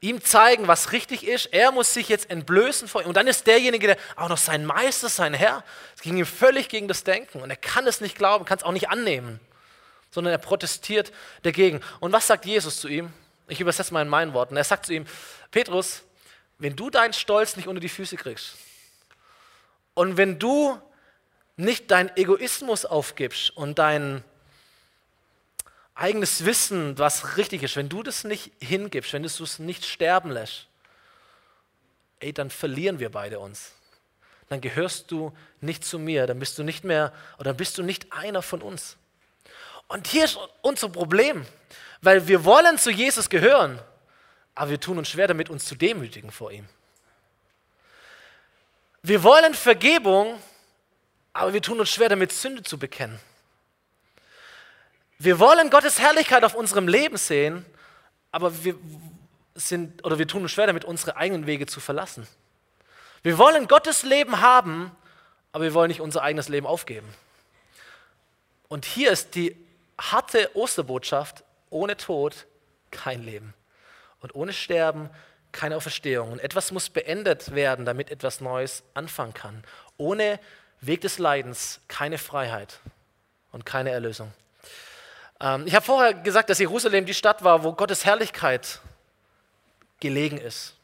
[0.00, 1.46] ihm zeigen, was richtig ist.
[1.46, 3.08] Er muss sich jetzt entblößen vor ihm.
[3.08, 5.64] Und dann ist derjenige, der auch noch sein Meister, sein Herr.
[5.96, 7.40] Es ging ihm völlig gegen das Denken.
[7.42, 9.40] Und er kann es nicht glauben, kann es auch nicht annehmen,
[10.10, 11.80] sondern er protestiert dagegen.
[11.98, 13.12] Und was sagt Jesus zu ihm?
[13.48, 14.56] Ich übersetze mal in meinen Worten.
[14.56, 15.06] Er sagt zu ihm,
[15.50, 16.02] Petrus,
[16.58, 18.56] wenn du deinen Stolz nicht unter die Füße kriegst
[19.94, 20.80] und wenn du
[21.56, 24.22] nicht deinen Egoismus aufgibst und dein
[25.94, 30.30] eigenes Wissen, was richtig ist, wenn du das nicht hingibst, wenn du es nicht sterben
[30.30, 30.68] lässt,
[32.20, 33.72] ey, dann verlieren wir beide uns.
[34.48, 38.12] Dann gehörst du nicht zu mir, dann bist du nicht mehr oder bist du nicht
[38.12, 38.96] einer von uns.
[39.88, 41.46] Und hier ist unser Problem.
[42.02, 43.80] Weil wir wollen zu Jesus gehören,
[44.54, 46.68] aber wir tun uns schwer damit, uns zu demütigen vor ihm.
[49.02, 50.40] Wir wollen Vergebung,
[51.32, 53.18] aber wir tun uns schwer damit, Sünde zu bekennen.
[55.18, 57.64] Wir wollen Gottes Herrlichkeit auf unserem Leben sehen,
[58.30, 58.76] aber wir
[59.54, 62.26] sind oder wir tun uns schwer damit, unsere eigenen Wege zu verlassen.
[63.22, 64.90] Wir wollen Gottes Leben haben,
[65.52, 67.08] aber wir wollen nicht unser eigenes Leben aufgeben.
[68.68, 69.56] Und hier ist die
[69.98, 72.46] harte Osterbotschaft, ohne Tod
[72.90, 73.54] kein Leben.
[74.20, 75.10] Und ohne Sterben
[75.52, 76.32] keine Auferstehung.
[76.32, 79.64] Und etwas muss beendet werden, damit etwas Neues anfangen kann.
[79.96, 80.38] Ohne
[80.80, 82.80] Weg des Leidens keine Freiheit
[83.52, 84.32] und keine Erlösung.
[85.40, 88.80] Ähm, ich habe vorher gesagt, dass Jerusalem die Stadt war, wo Gottes Herrlichkeit
[90.00, 90.74] gelegen ist.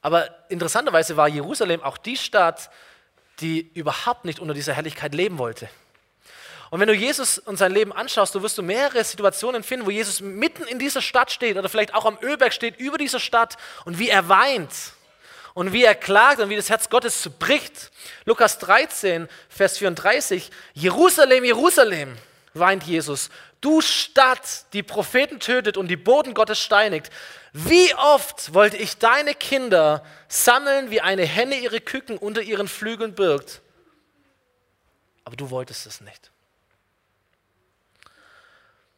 [0.00, 2.70] Aber interessanterweise war Jerusalem auch die Stadt,
[3.40, 5.68] die überhaupt nicht unter dieser Herrlichkeit leben wollte.
[6.70, 9.90] Und wenn du Jesus und sein Leben anschaust, du wirst du mehrere Situationen finden, wo
[9.90, 13.56] Jesus mitten in dieser Stadt steht oder vielleicht auch am Ölberg steht, über dieser Stadt
[13.84, 14.72] und wie er weint
[15.54, 17.90] und wie er klagt und wie das Herz Gottes zerbricht.
[18.24, 22.18] Lukas 13, Vers 34, Jerusalem, Jerusalem,
[22.52, 27.10] weint Jesus, du Stadt, die Propheten tötet und die Boden Gottes steinigt.
[27.52, 33.14] Wie oft wollte ich deine Kinder sammeln, wie eine Henne ihre Küken unter ihren Flügeln
[33.14, 33.62] birgt.
[35.24, 36.30] Aber du wolltest es nicht.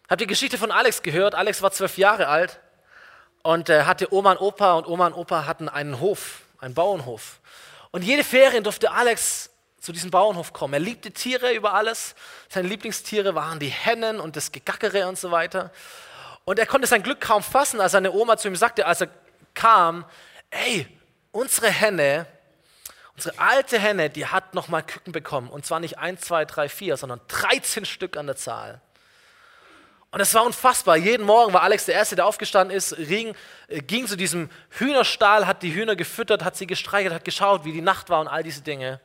[0.09, 1.35] Habt ihr die Geschichte von Alex gehört?
[1.35, 2.61] Alex war zwölf Jahre alt
[3.43, 7.41] und äh, hatte Oma und Opa und Oma und Opa hatten einen Hof, einen Bauernhof.
[7.91, 10.73] Und jede Ferien durfte Alex zu diesem Bauernhof kommen.
[10.73, 12.15] Er liebte Tiere über alles.
[12.49, 15.71] Seine Lieblingstiere waren die Hennen und das Gegackere und so weiter.
[16.47, 19.09] Und er konnte sein Glück kaum fassen, als seine Oma zu ihm sagte, als er
[19.53, 20.07] kam,
[20.49, 20.87] ey,
[21.33, 22.25] unsere Henne,
[23.15, 25.51] unsere alte Henne, die hat nochmal Küken bekommen.
[25.51, 28.81] Und zwar nicht 1, 2, 3, 4, sondern 13 Stück an der Zahl.
[30.11, 30.97] Und es war unfassbar.
[30.97, 33.35] Jeden Morgen war Alex der Erste, der aufgestanden ist, ging,
[33.69, 37.73] äh, ging zu diesem Hühnerstall, hat die Hühner gefüttert, hat sie gestreichelt, hat geschaut, wie
[37.73, 39.01] die Nacht war und all diese Dinge.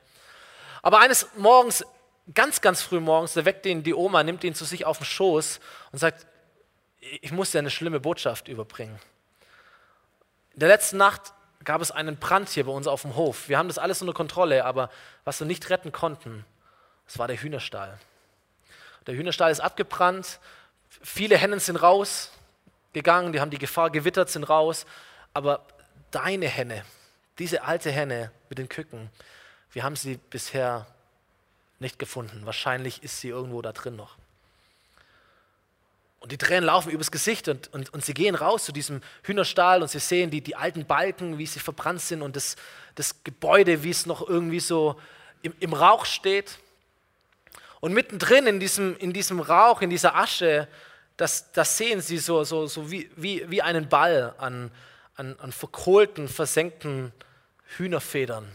[0.81, 1.85] Aber eines Morgens,
[2.33, 5.05] ganz, ganz früh morgens, da weckt ihn die Oma, nimmt ihn zu sich auf den
[5.05, 5.59] Schoß
[5.91, 6.25] und sagt,
[6.99, 8.97] ich muss dir eine schlimme Botschaft überbringen.
[10.53, 11.33] In der letzten Nacht
[11.65, 13.49] gab es einen Brand hier bei uns auf dem Hof.
[13.49, 14.89] Wir haben das alles unter Kontrolle, aber
[15.25, 16.45] was wir nicht retten konnten,
[17.05, 17.97] das war der Hühnerstall.
[19.07, 20.39] Der Hühnerstall ist abgebrannt,
[21.01, 24.85] viele Hennen sind rausgegangen, die haben die Gefahr gewittert, sind raus,
[25.33, 25.65] aber
[26.11, 26.85] deine Henne,
[27.39, 29.09] diese alte Henne mit den Küken,
[29.71, 30.85] wir haben sie bisher
[31.79, 32.45] nicht gefunden.
[32.45, 34.17] Wahrscheinlich ist sie irgendwo da drin noch.
[36.19, 39.81] Und die Tränen laufen übers Gesicht und, und, und sie gehen raus zu diesem Hühnerstall
[39.81, 42.55] und sie sehen die, die alten Balken, wie sie verbrannt sind und das,
[42.95, 44.97] das Gebäude, wie es noch irgendwie so
[45.41, 46.59] im, im Rauch steht.
[47.83, 50.69] Und mittendrin in diesem, in diesem Rauch, in dieser Asche,
[51.17, 54.71] das, das sehen sie so, so, so wie, wie, wie einen Ball an,
[55.17, 57.11] an, an verkohlten, versenkten
[57.75, 58.49] Hühnerfedern.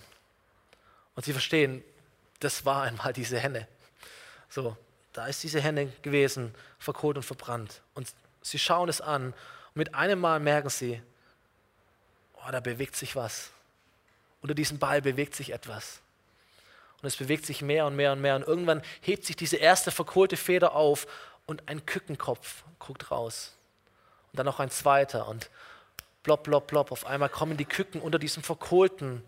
[1.14, 1.84] Und sie verstehen,
[2.40, 3.68] das war einmal diese Henne.
[4.48, 4.78] So,
[5.12, 7.82] da ist diese Henne gewesen, verkohlt und verbrannt.
[7.92, 8.08] Und
[8.40, 11.02] sie schauen es an und mit einem Mal merken sie,
[12.32, 13.50] oh, da bewegt sich was.
[14.40, 16.00] Unter diesem Ball bewegt sich etwas.
[17.00, 18.36] Und es bewegt sich mehr und mehr und mehr.
[18.36, 21.06] Und irgendwann hebt sich diese erste verkohlte Feder auf
[21.46, 23.56] und ein Kückenkopf guckt raus.
[24.32, 25.50] Und dann noch ein zweiter und
[26.22, 26.92] plopp, plopp, plopp.
[26.92, 29.22] Auf einmal kommen die Küken unter diesem verkohlten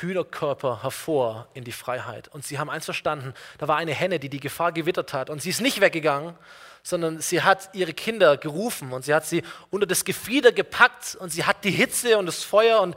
[0.00, 2.28] Hühnerkörper hervor in die Freiheit.
[2.28, 5.30] Und sie haben eins verstanden, da war eine Henne, die die Gefahr gewittert hat.
[5.30, 6.34] Und sie ist nicht weggegangen,
[6.82, 11.30] sondern sie hat ihre Kinder gerufen und sie hat sie unter das Gefieder gepackt und
[11.30, 12.96] sie hat die Hitze und das Feuer und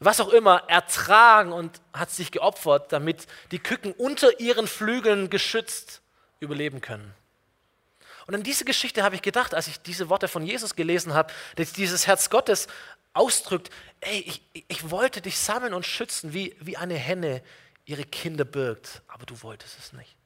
[0.00, 6.00] was auch immer ertragen und hat sich geopfert, damit die Küken unter ihren Flügeln geschützt
[6.40, 7.14] überleben können.
[8.26, 11.32] Und an diese Geschichte habe ich gedacht, als ich diese Worte von Jesus gelesen habe,
[11.56, 12.66] dass dieses Herz Gottes
[13.12, 17.42] ausdrückt, ey, ich, ich wollte dich sammeln und schützen, wie, wie eine Henne
[17.84, 20.16] ihre Kinder birgt, aber du wolltest es nicht.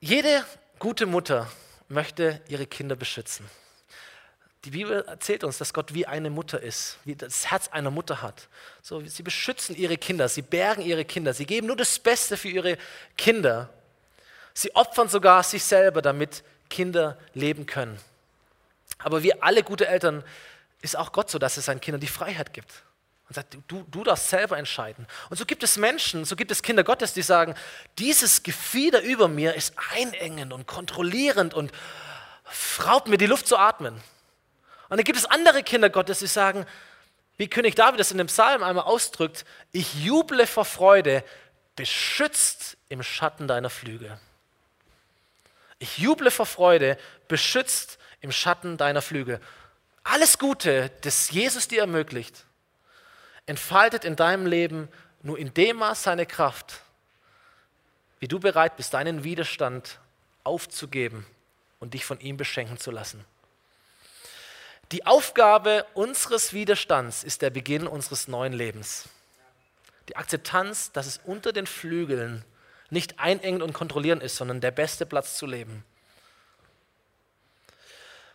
[0.00, 0.44] Jede
[0.78, 1.50] gute Mutter
[1.88, 3.50] möchte ihre Kinder beschützen.
[4.64, 8.22] Die Bibel erzählt uns, dass Gott wie eine Mutter ist, wie das Herz einer Mutter
[8.22, 8.48] hat.
[8.80, 12.48] So, sie beschützen ihre Kinder, sie bergen ihre Kinder, sie geben nur das Beste für
[12.48, 12.78] ihre
[13.18, 13.68] Kinder.
[14.54, 17.98] Sie opfern sogar sich selber, damit Kinder leben können.
[18.98, 20.24] Aber wie alle gute Eltern
[20.80, 22.70] ist auch Gott so, dass er seinen Kindern die Freiheit gibt.
[23.28, 25.06] Und sagt, du, du darfst selber entscheiden.
[25.28, 27.54] Und so gibt es Menschen, so gibt es Kinder Gottes, die sagen,
[27.98, 31.70] dieses Gefieder über mir ist einengend und kontrollierend und
[32.84, 34.00] raubt mir die Luft zu atmen.
[34.94, 36.64] Und dann gibt es andere Kinder Gottes, die sagen,
[37.36, 41.24] wie König David das in dem Psalm einmal ausdrückt, ich juble vor Freude,
[41.74, 44.16] beschützt im Schatten deiner Flügel.
[45.80, 49.40] Ich juble vor Freude, beschützt im Schatten deiner Flügel.
[50.04, 52.44] Alles Gute, das Jesus dir ermöglicht,
[53.46, 54.88] entfaltet in deinem Leben
[55.22, 56.82] nur in dem Maß seine Kraft,
[58.20, 59.98] wie du bereit bist, deinen Widerstand
[60.44, 61.26] aufzugeben
[61.80, 63.24] und dich von ihm beschenken zu lassen.
[64.92, 69.08] Die Aufgabe unseres Widerstands ist der Beginn unseres neuen Lebens.
[70.08, 72.44] Die Akzeptanz, dass es unter den Flügeln
[72.90, 75.84] nicht einengen und kontrollieren ist, sondern der beste Platz zu leben.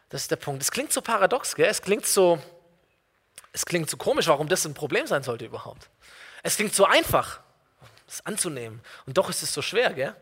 [0.09, 0.63] Das ist der Punkt.
[0.63, 1.67] Es klingt so paradox, gell?
[1.67, 2.41] Es klingt so,
[3.53, 5.89] es klingt so komisch, warum das ein Problem sein sollte überhaupt.
[6.41, 7.41] Es klingt so einfach,
[8.07, 8.81] das anzunehmen.
[9.05, 10.15] Und doch ist es so schwer, gell?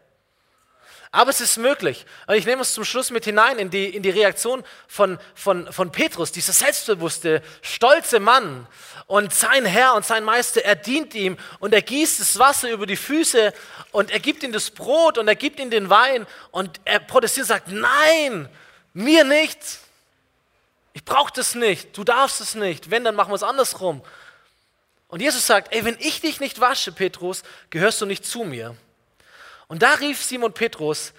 [1.12, 2.06] Aber es ist möglich.
[2.28, 5.72] Und ich nehme uns zum Schluss mit hinein in die, in die Reaktion von, von,
[5.72, 8.68] von Petrus, dieser selbstbewusste, stolze Mann.
[9.08, 12.86] Und sein Herr und sein Meister, er dient ihm und er gießt das Wasser über
[12.86, 13.54] die Füße
[13.92, 17.46] und er gibt ihm das Brot und er gibt ihm den Wein und er protestiert
[17.46, 18.50] und sagt, nein,
[18.94, 19.60] mir nicht.
[20.94, 21.98] Ich brauche das nicht.
[21.98, 22.92] Du darfst es nicht.
[22.92, 24.02] Wenn, dann machen wir es andersrum.
[25.08, 28.76] Und Jesus sagt, ey, wenn ich dich nicht wasche, Petrus, gehörst du nicht zu mir.
[29.68, 31.14] Und da rief Simon Petrus,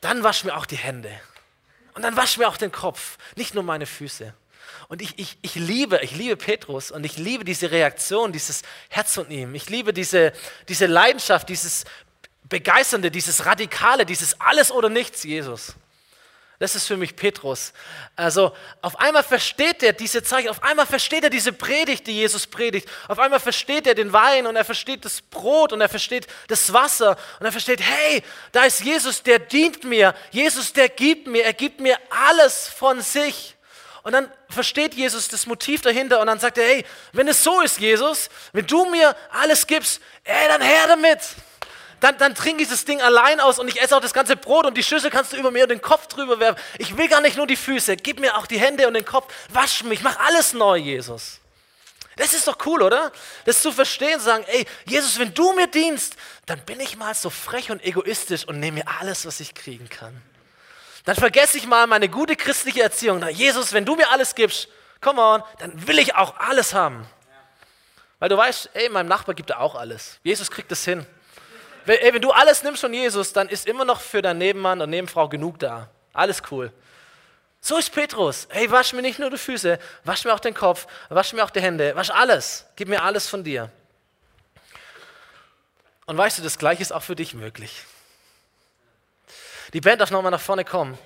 [0.00, 1.10] dann wasch mir auch die Hände.
[1.94, 4.34] Und dann wasch mir auch den Kopf, nicht nur meine Füße.
[4.88, 9.14] Und ich, ich, ich liebe, ich liebe Petrus und ich liebe diese Reaktion, dieses Herz
[9.14, 9.54] von ihm.
[9.54, 10.32] Ich liebe diese,
[10.68, 11.84] diese Leidenschaft, dieses
[12.44, 15.74] Begeisternde, dieses Radikale, dieses Alles oder Nichts, Jesus.
[16.62, 17.72] Das ist für mich Petrus.
[18.14, 22.46] Also auf einmal versteht er diese Zeichen, auf einmal versteht er diese Predigt, die Jesus
[22.46, 22.88] predigt.
[23.08, 26.72] Auf einmal versteht er den Wein und er versteht das Brot und er versteht das
[26.72, 28.22] Wasser und er versteht, hey,
[28.52, 30.14] da ist Jesus, der dient mir.
[30.30, 33.56] Jesus, der gibt mir, er gibt mir alles von sich.
[34.04, 37.60] Und dann versteht Jesus das Motiv dahinter und dann sagt er, hey, wenn es so
[37.60, 41.18] ist, Jesus, wenn du mir alles gibst, ey, dann her damit
[42.02, 44.66] dann, dann trinke ich das Ding allein aus und ich esse auch das ganze Brot
[44.66, 46.60] und die Schüssel kannst du über mir und den Kopf drüber werfen.
[46.78, 49.32] Ich will gar nicht nur die Füße, gib mir auch die Hände und den Kopf,
[49.50, 51.38] wasch mich, mach alles neu, Jesus.
[52.16, 53.12] Das ist doch cool, oder?
[53.44, 57.14] Das zu verstehen, zu sagen, ey, Jesus, wenn du mir dienst, dann bin ich mal
[57.14, 60.20] so frech und egoistisch und nehme mir alles, was ich kriegen kann.
[61.04, 63.20] Dann vergesse ich mal meine gute christliche Erziehung.
[63.20, 64.66] Na, Jesus, wenn du mir alles gibst,
[65.00, 67.06] come on, dann will ich auch alles haben.
[68.18, 70.18] Weil du weißt, ey, meinem Nachbar gibt er auch alles.
[70.24, 71.06] Jesus kriegt das hin
[71.86, 74.90] ey, wenn du alles nimmst von Jesus, dann ist immer noch für deinen Nebenmann und
[74.90, 75.88] Nebenfrau genug da.
[76.12, 76.72] Alles cool.
[77.60, 78.48] So ist Petrus.
[78.50, 81.50] Hey, wasch mir nicht nur die Füße, wasch mir auch den Kopf, wasch mir auch
[81.50, 82.66] die Hände, wasch alles.
[82.76, 83.70] Gib mir alles von dir.
[86.06, 87.84] Und weißt du, das Gleiche ist auch für dich möglich.
[89.72, 90.98] Die Band darf nochmal nach vorne kommen.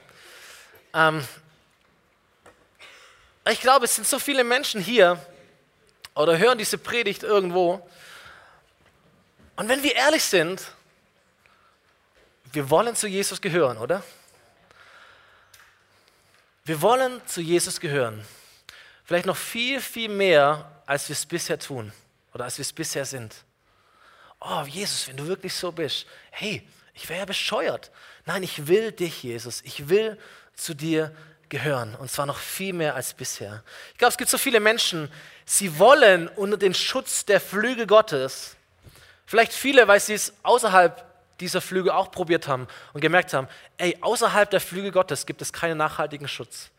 [0.94, 1.26] Ähm,
[3.50, 5.24] ich glaube, es sind so viele Menschen hier
[6.14, 7.86] oder hören diese Predigt irgendwo
[9.56, 10.62] und wenn wir ehrlich sind,
[12.52, 14.02] wir wollen zu Jesus gehören, oder?
[16.64, 18.24] Wir wollen zu Jesus gehören.
[19.04, 21.92] Vielleicht noch viel, viel mehr, als wir es bisher tun
[22.34, 23.34] oder als wir es bisher sind.
[24.40, 27.90] Oh, Jesus, wenn du wirklich so bist, hey, ich wäre ja bescheuert.
[28.24, 29.60] Nein, ich will dich, Jesus.
[29.62, 30.18] Ich will
[30.54, 31.14] zu dir
[31.48, 33.62] gehören und zwar noch viel mehr als bisher.
[33.92, 35.10] Ich glaube, es gibt so viele Menschen,
[35.44, 38.56] sie wollen unter den Schutz der Flügel Gottes
[39.26, 41.04] Vielleicht viele, weil sie es außerhalb
[41.40, 45.52] dieser Flüge auch probiert haben und gemerkt haben, ey, außerhalb der Flüge Gottes gibt es
[45.52, 46.70] keinen nachhaltigen Schutz,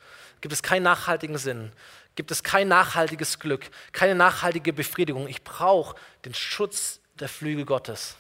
[0.41, 1.71] gibt es keinen nachhaltigen Sinn,
[2.15, 5.27] gibt es kein nachhaltiges Glück, keine nachhaltige Befriedigung.
[5.27, 8.15] Ich brauche den Schutz der Flüge Gottes.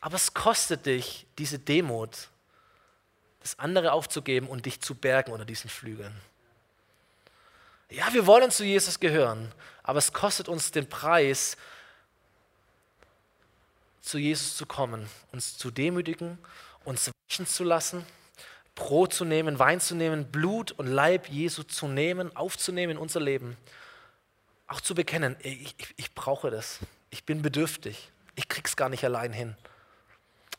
[0.00, 2.28] Aber es kostet dich diese Demut,
[3.40, 6.14] das andere aufzugeben und dich zu bergen unter diesen Flügeln.
[7.88, 11.56] Ja, wir wollen zu Jesus gehören, aber es kostet uns den Preis,
[14.04, 16.38] zu Jesus zu kommen, uns zu demütigen,
[16.84, 18.04] uns waschen zu lassen,
[18.74, 23.20] Brot zu nehmen, Wein zu nehmen, Blut und Leib Jesu zu nehmen, aufzunehmen in unser
[23.20, 23.56] Leben.
[24.66, 26.80] Auch zu bekennen, ich, ich, ich brauche das.
[27.10, 28.10] Ich bin bedürftig.
[28.34, 29.56] Ich krieg's gar nicht allein hin.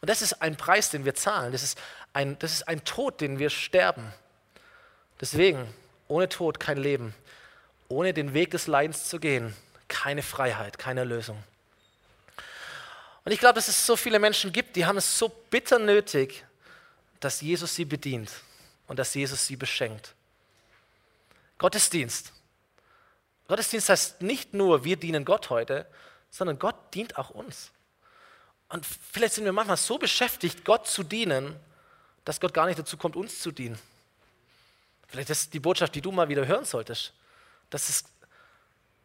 [0.01, 1.51] Und das ist ein Preis, den wir zahlen.
[1.51, 1.79] Das ist
[2.13, 4.13] ein, das ist ein Tod, den wir sterben.
[5.19, 5.67] Deswegen,
[6.07, 7.13] ohne Tod kein Leben.
[7.89, 9.55] Ohne den Weg des Leidens zu gehen,
[9.87, 11.43] keine Freiheit, keine Lösung.
[13.25, 16.45] Und ich glaube, dass es so viele Menschen gibt, die haben es so bitter nötig,
[17.19, 18.31] dass Jesus sie bedient
[18.87, 20.13] und dass Jesus sie beschenkt.
[21.57, 22.31] Gottesdienst.
[23.47, 25.87] Gottesdienst heißt nicht nur, wir dienen Gott heute,
[26.29, 27.71] sondern Gott dient auch uns.
[28.69, 31.55] Und vielleicht sind wir manchmal so beschäftigt, Gott zu dienen,
[32.25, 33.79] dass Gott gar nicht dazu kommt, uns zu dienen.
[35.07, 37.13] Vielleicht ist die Botschaft, die du mal wieder hören solltest,
[37.69, 38.03] dass es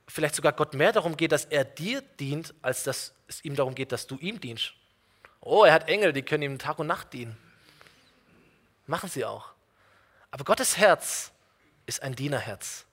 [0.08, 3.74] vielleicht sogar Gott mehr darum geht, dass er dir dient, als dass es ihm darum
[3.74, 4.74] geht, dass du ihm dienst.
[5.40, 7.36] Oh, er hat Engel, die können ihm Tag und Nacht dienen.
[8.86, 9.52] Machen sie auch.
[10.30, 11.32] Aber Gottes Herz
[11.86, 12.84] ist ein Dienerherz.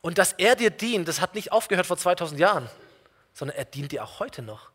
[0.00, 2.70] Und dass er dir dient, das hat nicht aufgehört vor 2000 Jahren,
[3.34, 4.70] sondern er dient dir auch heute noch.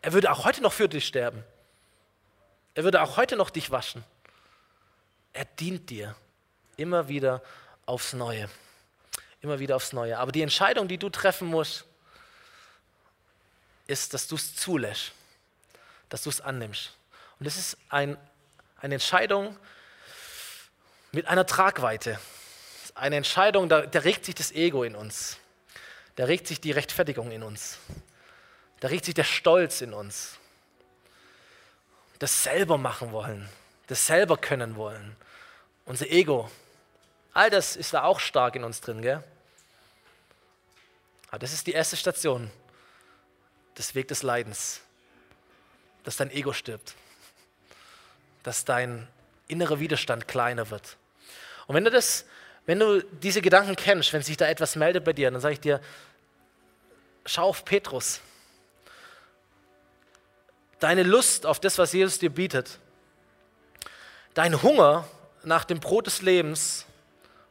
[0.00, 1.44] Er würde auch heute noch für dich sterben.
[2.74, 4.04] Er würde auch heute noch dich waschen.
[5.32, 6.14] Er dient dir
[6.76, 7.42] immer wieder
[7.84, 8.48] aufs Neue.
[9.40, 10.18] Immer wieder aufs Neue.
[10.18, 11.87] Aber die Entscheidung, die du treffen musst,
[13.88, 15.10] ist, dass du es zulässt,
[16.08, 16.92] dass du es annimmst.
[17.40, 18.16] Und das ist ein,
[18.80, 19.56] eine Entscheidung
[21.10, 22.20] mit einer Tragweite.
[22.94, 25.38] Eine Entscheidung, da, da regt sich das Ego in uns.
[26.14, 27.78] Da regt sich die Rechtfertigung in uns.
[28.78, 30.38] Da regt sich der Stolz in uns.
[32.20, 33.48] Das selber machen wollen,
[33.88, 35.16] das selber können wollen.
[35.84, 36.50] Unser Ego,
[37.38, 39.22] All das ist da auch stark in uns drin, gell?
[41.28, 42.50] Aber das ist die erste Station,
[43.78, 44.80] das Weg des Leidens,
[46.04, 46.94] dass dein Ego stirbt,
[48.42, 49.08] dass dein
[49.46, 50.96] innerer Widerstand kleiner wird.
[51.66, 52.24] Und wenn du das
[52.68, 55.60] Wenn du diese Gedanken kennst, wenn sich da etwas meldet bei dir, dann sage ich
[55.60, 55.80] dir,
[57.24, 58.20] schau auf Petrus.
[60.78, 62.78] Deine Lust auf das, was Jesus dir bietet,
[64.34, 65.08] dein Hunger
[65.44, 66.84] nach dem Brot des Lebens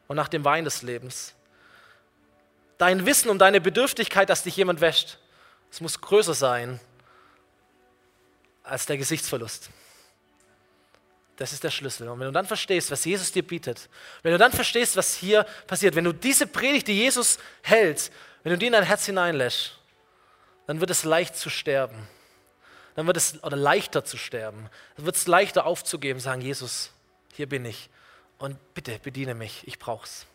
[0.08, 1.34] und nach dem Wein des Lebens,
[2.78, 5.18] dein Wissen um deine Bedürftigkeit, dass dich jemand wäscht,
[5.72, 6.80] es muss größer sein
[8.64, 9.70] als der Gesichtsverlust.
[11.38, 12.10] Das ist der Schlüssel.
[12.10, 13.90] Und wenn du dann verstehst, was Jesus dir bietet,
[14.24, 18.12] wenn du dann verstehst, was hier passiert, wenn du diese Predigt, die Jesus hält,
[18.44, 19.78] wenn du die in dein Herz hineinlässt,
[20.66, 22.08] dann wird es leicht zu sterben.
[22.96, 24.70] Dann wird es oder leichter zu sterben.
[24.96, 26.92] Dann wird es leichter aufzugeben, sagen, Jesus,
[27.34, 27.90] hier bin ich.
[28.40, 30.26] Und bitte bediene mich, ich brauch's.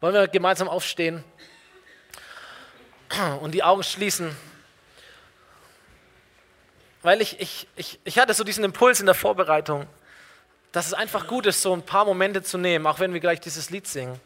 [0.00, 1.24] Wollen wir gemeinsam aufstehen
[3.40, 4.36] und die Augen schließen?
[7.02, 9.86] Weil ich, ich, ich, ich hatte so diesen Impuls in der Vorbereitung
[10.76, 13.40] dass es einfach gut ist, so ein paar Momente zu nehmen, auch wenn wir gleich
[13.40, 14.20] dieses Lied singen.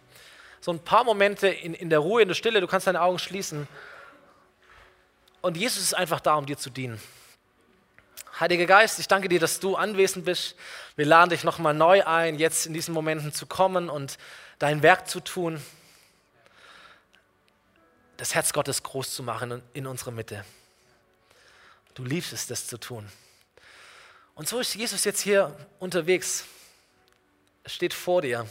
[0.61, 3.21] So ein paar Momente in, in der Ruhe, in der Stille, du kannst deine Augen
[3.21, 3.69] schließen.
[5.43, 7.01] Und Jesus ist einfach da, um dir zu dienen.
[8.41, 10.57] Heiliger Geist, ich danke dir, dass du anwesend bist.
[10.97, 14.19] Wir laden dich nochmal neu ein, jetzt in diesen Momenten zu kommen und
[14.59, 15.63] dein Werk zu tun,
[18.21, 20.45] das Herz Gottes groß zu machen in unserer Mitte.
[21.95, 23.11] Du liebst es, das zu tun.
[24.35, 26.45] Und so ist Jesus jetzt hier unterwegs.
[27.65, 28.47] Er steht vor dir.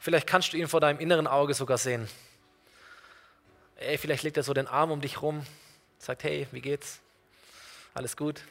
[0.00, 2.08] Vielleicht kannst du ihn vor deinem inneren Auge sogar sehen.
[3.76, 5.46] Ey, vielleicht legt er so den Arm um dich rum,
[6.00, 6.98] sagt, hey, wie geht's?
[7.94, 8.42] Alles gut?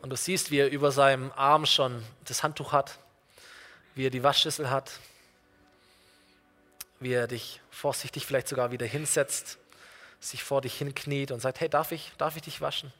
[0.00, 2.98] Und du siehst, wie er über seinem Arm schon das Handtuch hat,
[3.94, 4.98] wie er die Waschschüssel hat,
[7.00, 9.58] wie er dich vorsichtig vielleicht sogar wieder hinsetzt,
[10.18, 12.90] sich vor dich hinkniet und sagt, hey, darf ich, darf ich dich waschen?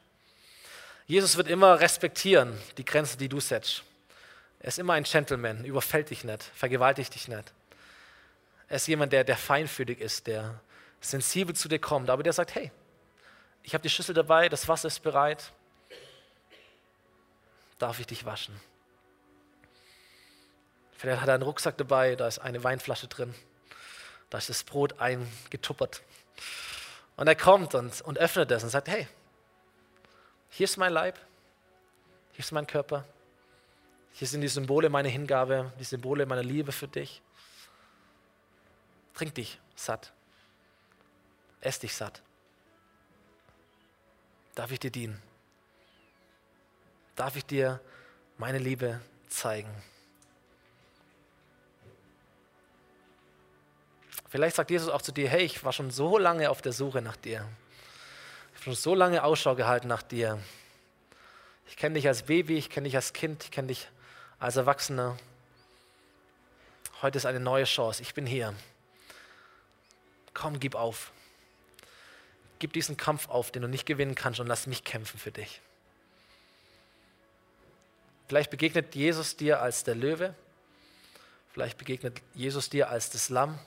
[1.06, 3.84] Jesus wird immer respektieren, die Grenzen, die du setzt.
[4.60, 7.54] Er ist immer ein Gentleman, überfällt dich nicht, vergewaltigt dich nicht.
[8.68, 10.60] Er ist jemand, der, der feinfühlig ist, der
[11.00, 12.70] sensibel zu dir kommt, aber der sagt, hey,
[13.62, 15.52] ich habe die Schüssel dabei, das Wasser ist bereit,
[17.78, 18.60] darf ich dich waschen?
[20.98, 23.34] Vielleicht hat er einen Rucksack dabei, da ist eine Weinflasche drin,
[24.30, 26.02] da ist das Brot eingetuppert.
[27.16, 29.06] Und er kommt und, und öffnet das und sagt, hey,
[30.50, 31.18] hier ist mein Leib,
[32.32, 33.04] hier ist mein Körper,
[34.12, 37.22] hier sind die Symbole meiner Hingabe, die Symbole meiner Liebe für dich.
[39.14, 40.12] Trink dich satt,
[41.60, 42.22] ess dich satt.
[44.54, 45.22] Darf ich dir dienen?
[47.14, 47.80] Darf ich dir
[48.38, 49.70] meine Liebe zeigen?
[54.28, 57.00] Vielleicht sagt Jesus auch zu dir, hey, ich war schon so lange auf der Suche
[57.00, 57.48] nach dir
[58.66, 60.40] schon so lange Ausschau gehalten nach dir.
[61.68, 63.86] Ich kenne dich als Baby, ich kenne dich als Kind, ich kenne dich
[64.40, 65.16] als Erwachsener.
[67.00, 68.02] Heute ist eine neue Chance.
[68.02, 68.54] Ich bin hier.
[70.34, 71.12] Komm, gib auf.
[72.58, 75.60] Gib diesen Kampf auf, den du nicht gewinnen kannst, und lass mich kämpfen für dich.
[78.26, 80.34] Vielleicht begegnet Jesus dir als der Löwe.
[81.52, 83.60] Vielleicht begegnet Jesus dir als das Lamm.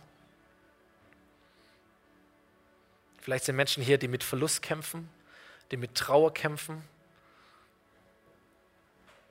[3.30, 5.08] Vielleicht sind Menschen hier, die mit Verlust kämpfen,
[5.70, 6.84] die mit Trauer kämpfen.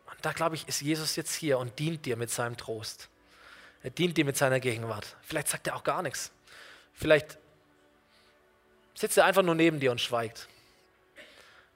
[0.06, 3.08] Und da glaube ich, ist Jesus jetzt hier und dient dir mit seinem Trost.
[3.82, 5.16] Er dient dir mit seiner Gegenwart.
[5.22, 6.30] Vielleicht sagt er auch gar nichts.
[6.94, 7.38] Vielleicht
[8.94, 10.46] sitzt er einfach nur neben dir und schweigt.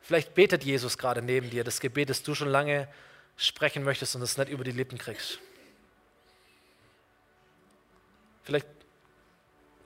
[0.00, 2.86] Vielleicht betet Jesus gerade neben dir das Gebet, das du schon lange
[3.36, 5.40] sprechen möchtest und es nicht über die Lippen kriegst.
[8.44, 8.68] Vielleicht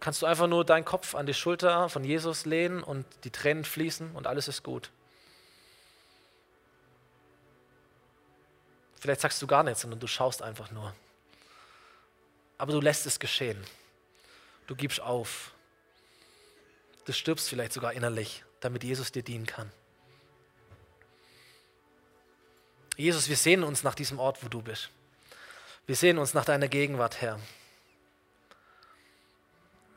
[0.07, 3.65] kannst du einfach nur deinen Kopf an die Schulter von Jesus lehnen und die Tränen
[3.65, 4.93] fließen und alles ist gut.
[9.01, 10.95] Vielleicht sagst du gar nichts, sondern du schaust einfach nur.
[12.57, 13.61] Aber du lässt es geschehen.
[14.69, 15.51] Du gibst auf.
[17.05, 19.73] Du stirbst vielleicht sogar innerlich, damit Jesus dir dienen kann.
[22.97, 24.89] Jesus, wir sehen uns nach diesem Ort, wo du bist.
[25.89, 27.41] Wir sehen uns nach deiner Gegenwart, Herr.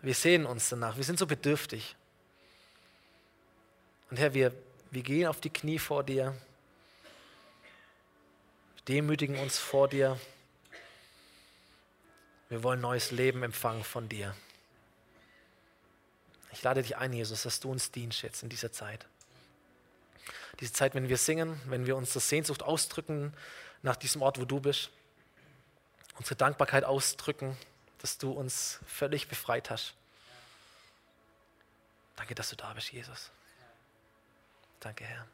[0.02, 0.96] Wir sehen uns danach.
[0.96, 1.96] Wir sind so bedürftig.
[4.10, 4.54] Und Herr, wir,
[4.92, 6.36] wir gehen auf die Knie vor dir,
[8.88, 10.20] demütigen uns vor dir.
[12.48, 14.36] Wir wollen neues Leben empfangen von dir.
[16.52, 19.06] Ich lade dich ein, Jesus, dass du uns dienst jetzt in dieser Zeit.
[20.60, 23.34] Diese Zeit, wenn wir singen, wenn wir unsere Sehnsucht ausdrücken
[23.84, 24.90] nach diesem Ort, wo du bist,
[26.18, 27.56] unsere Dankbarkeit ausdrücken
[28.00, 29.94] dass du uns völlig befreit hast.
[32.16, 33.30] Danke, dass du da bist, Jesus.
[34.80, 35.26] Danke, Herr.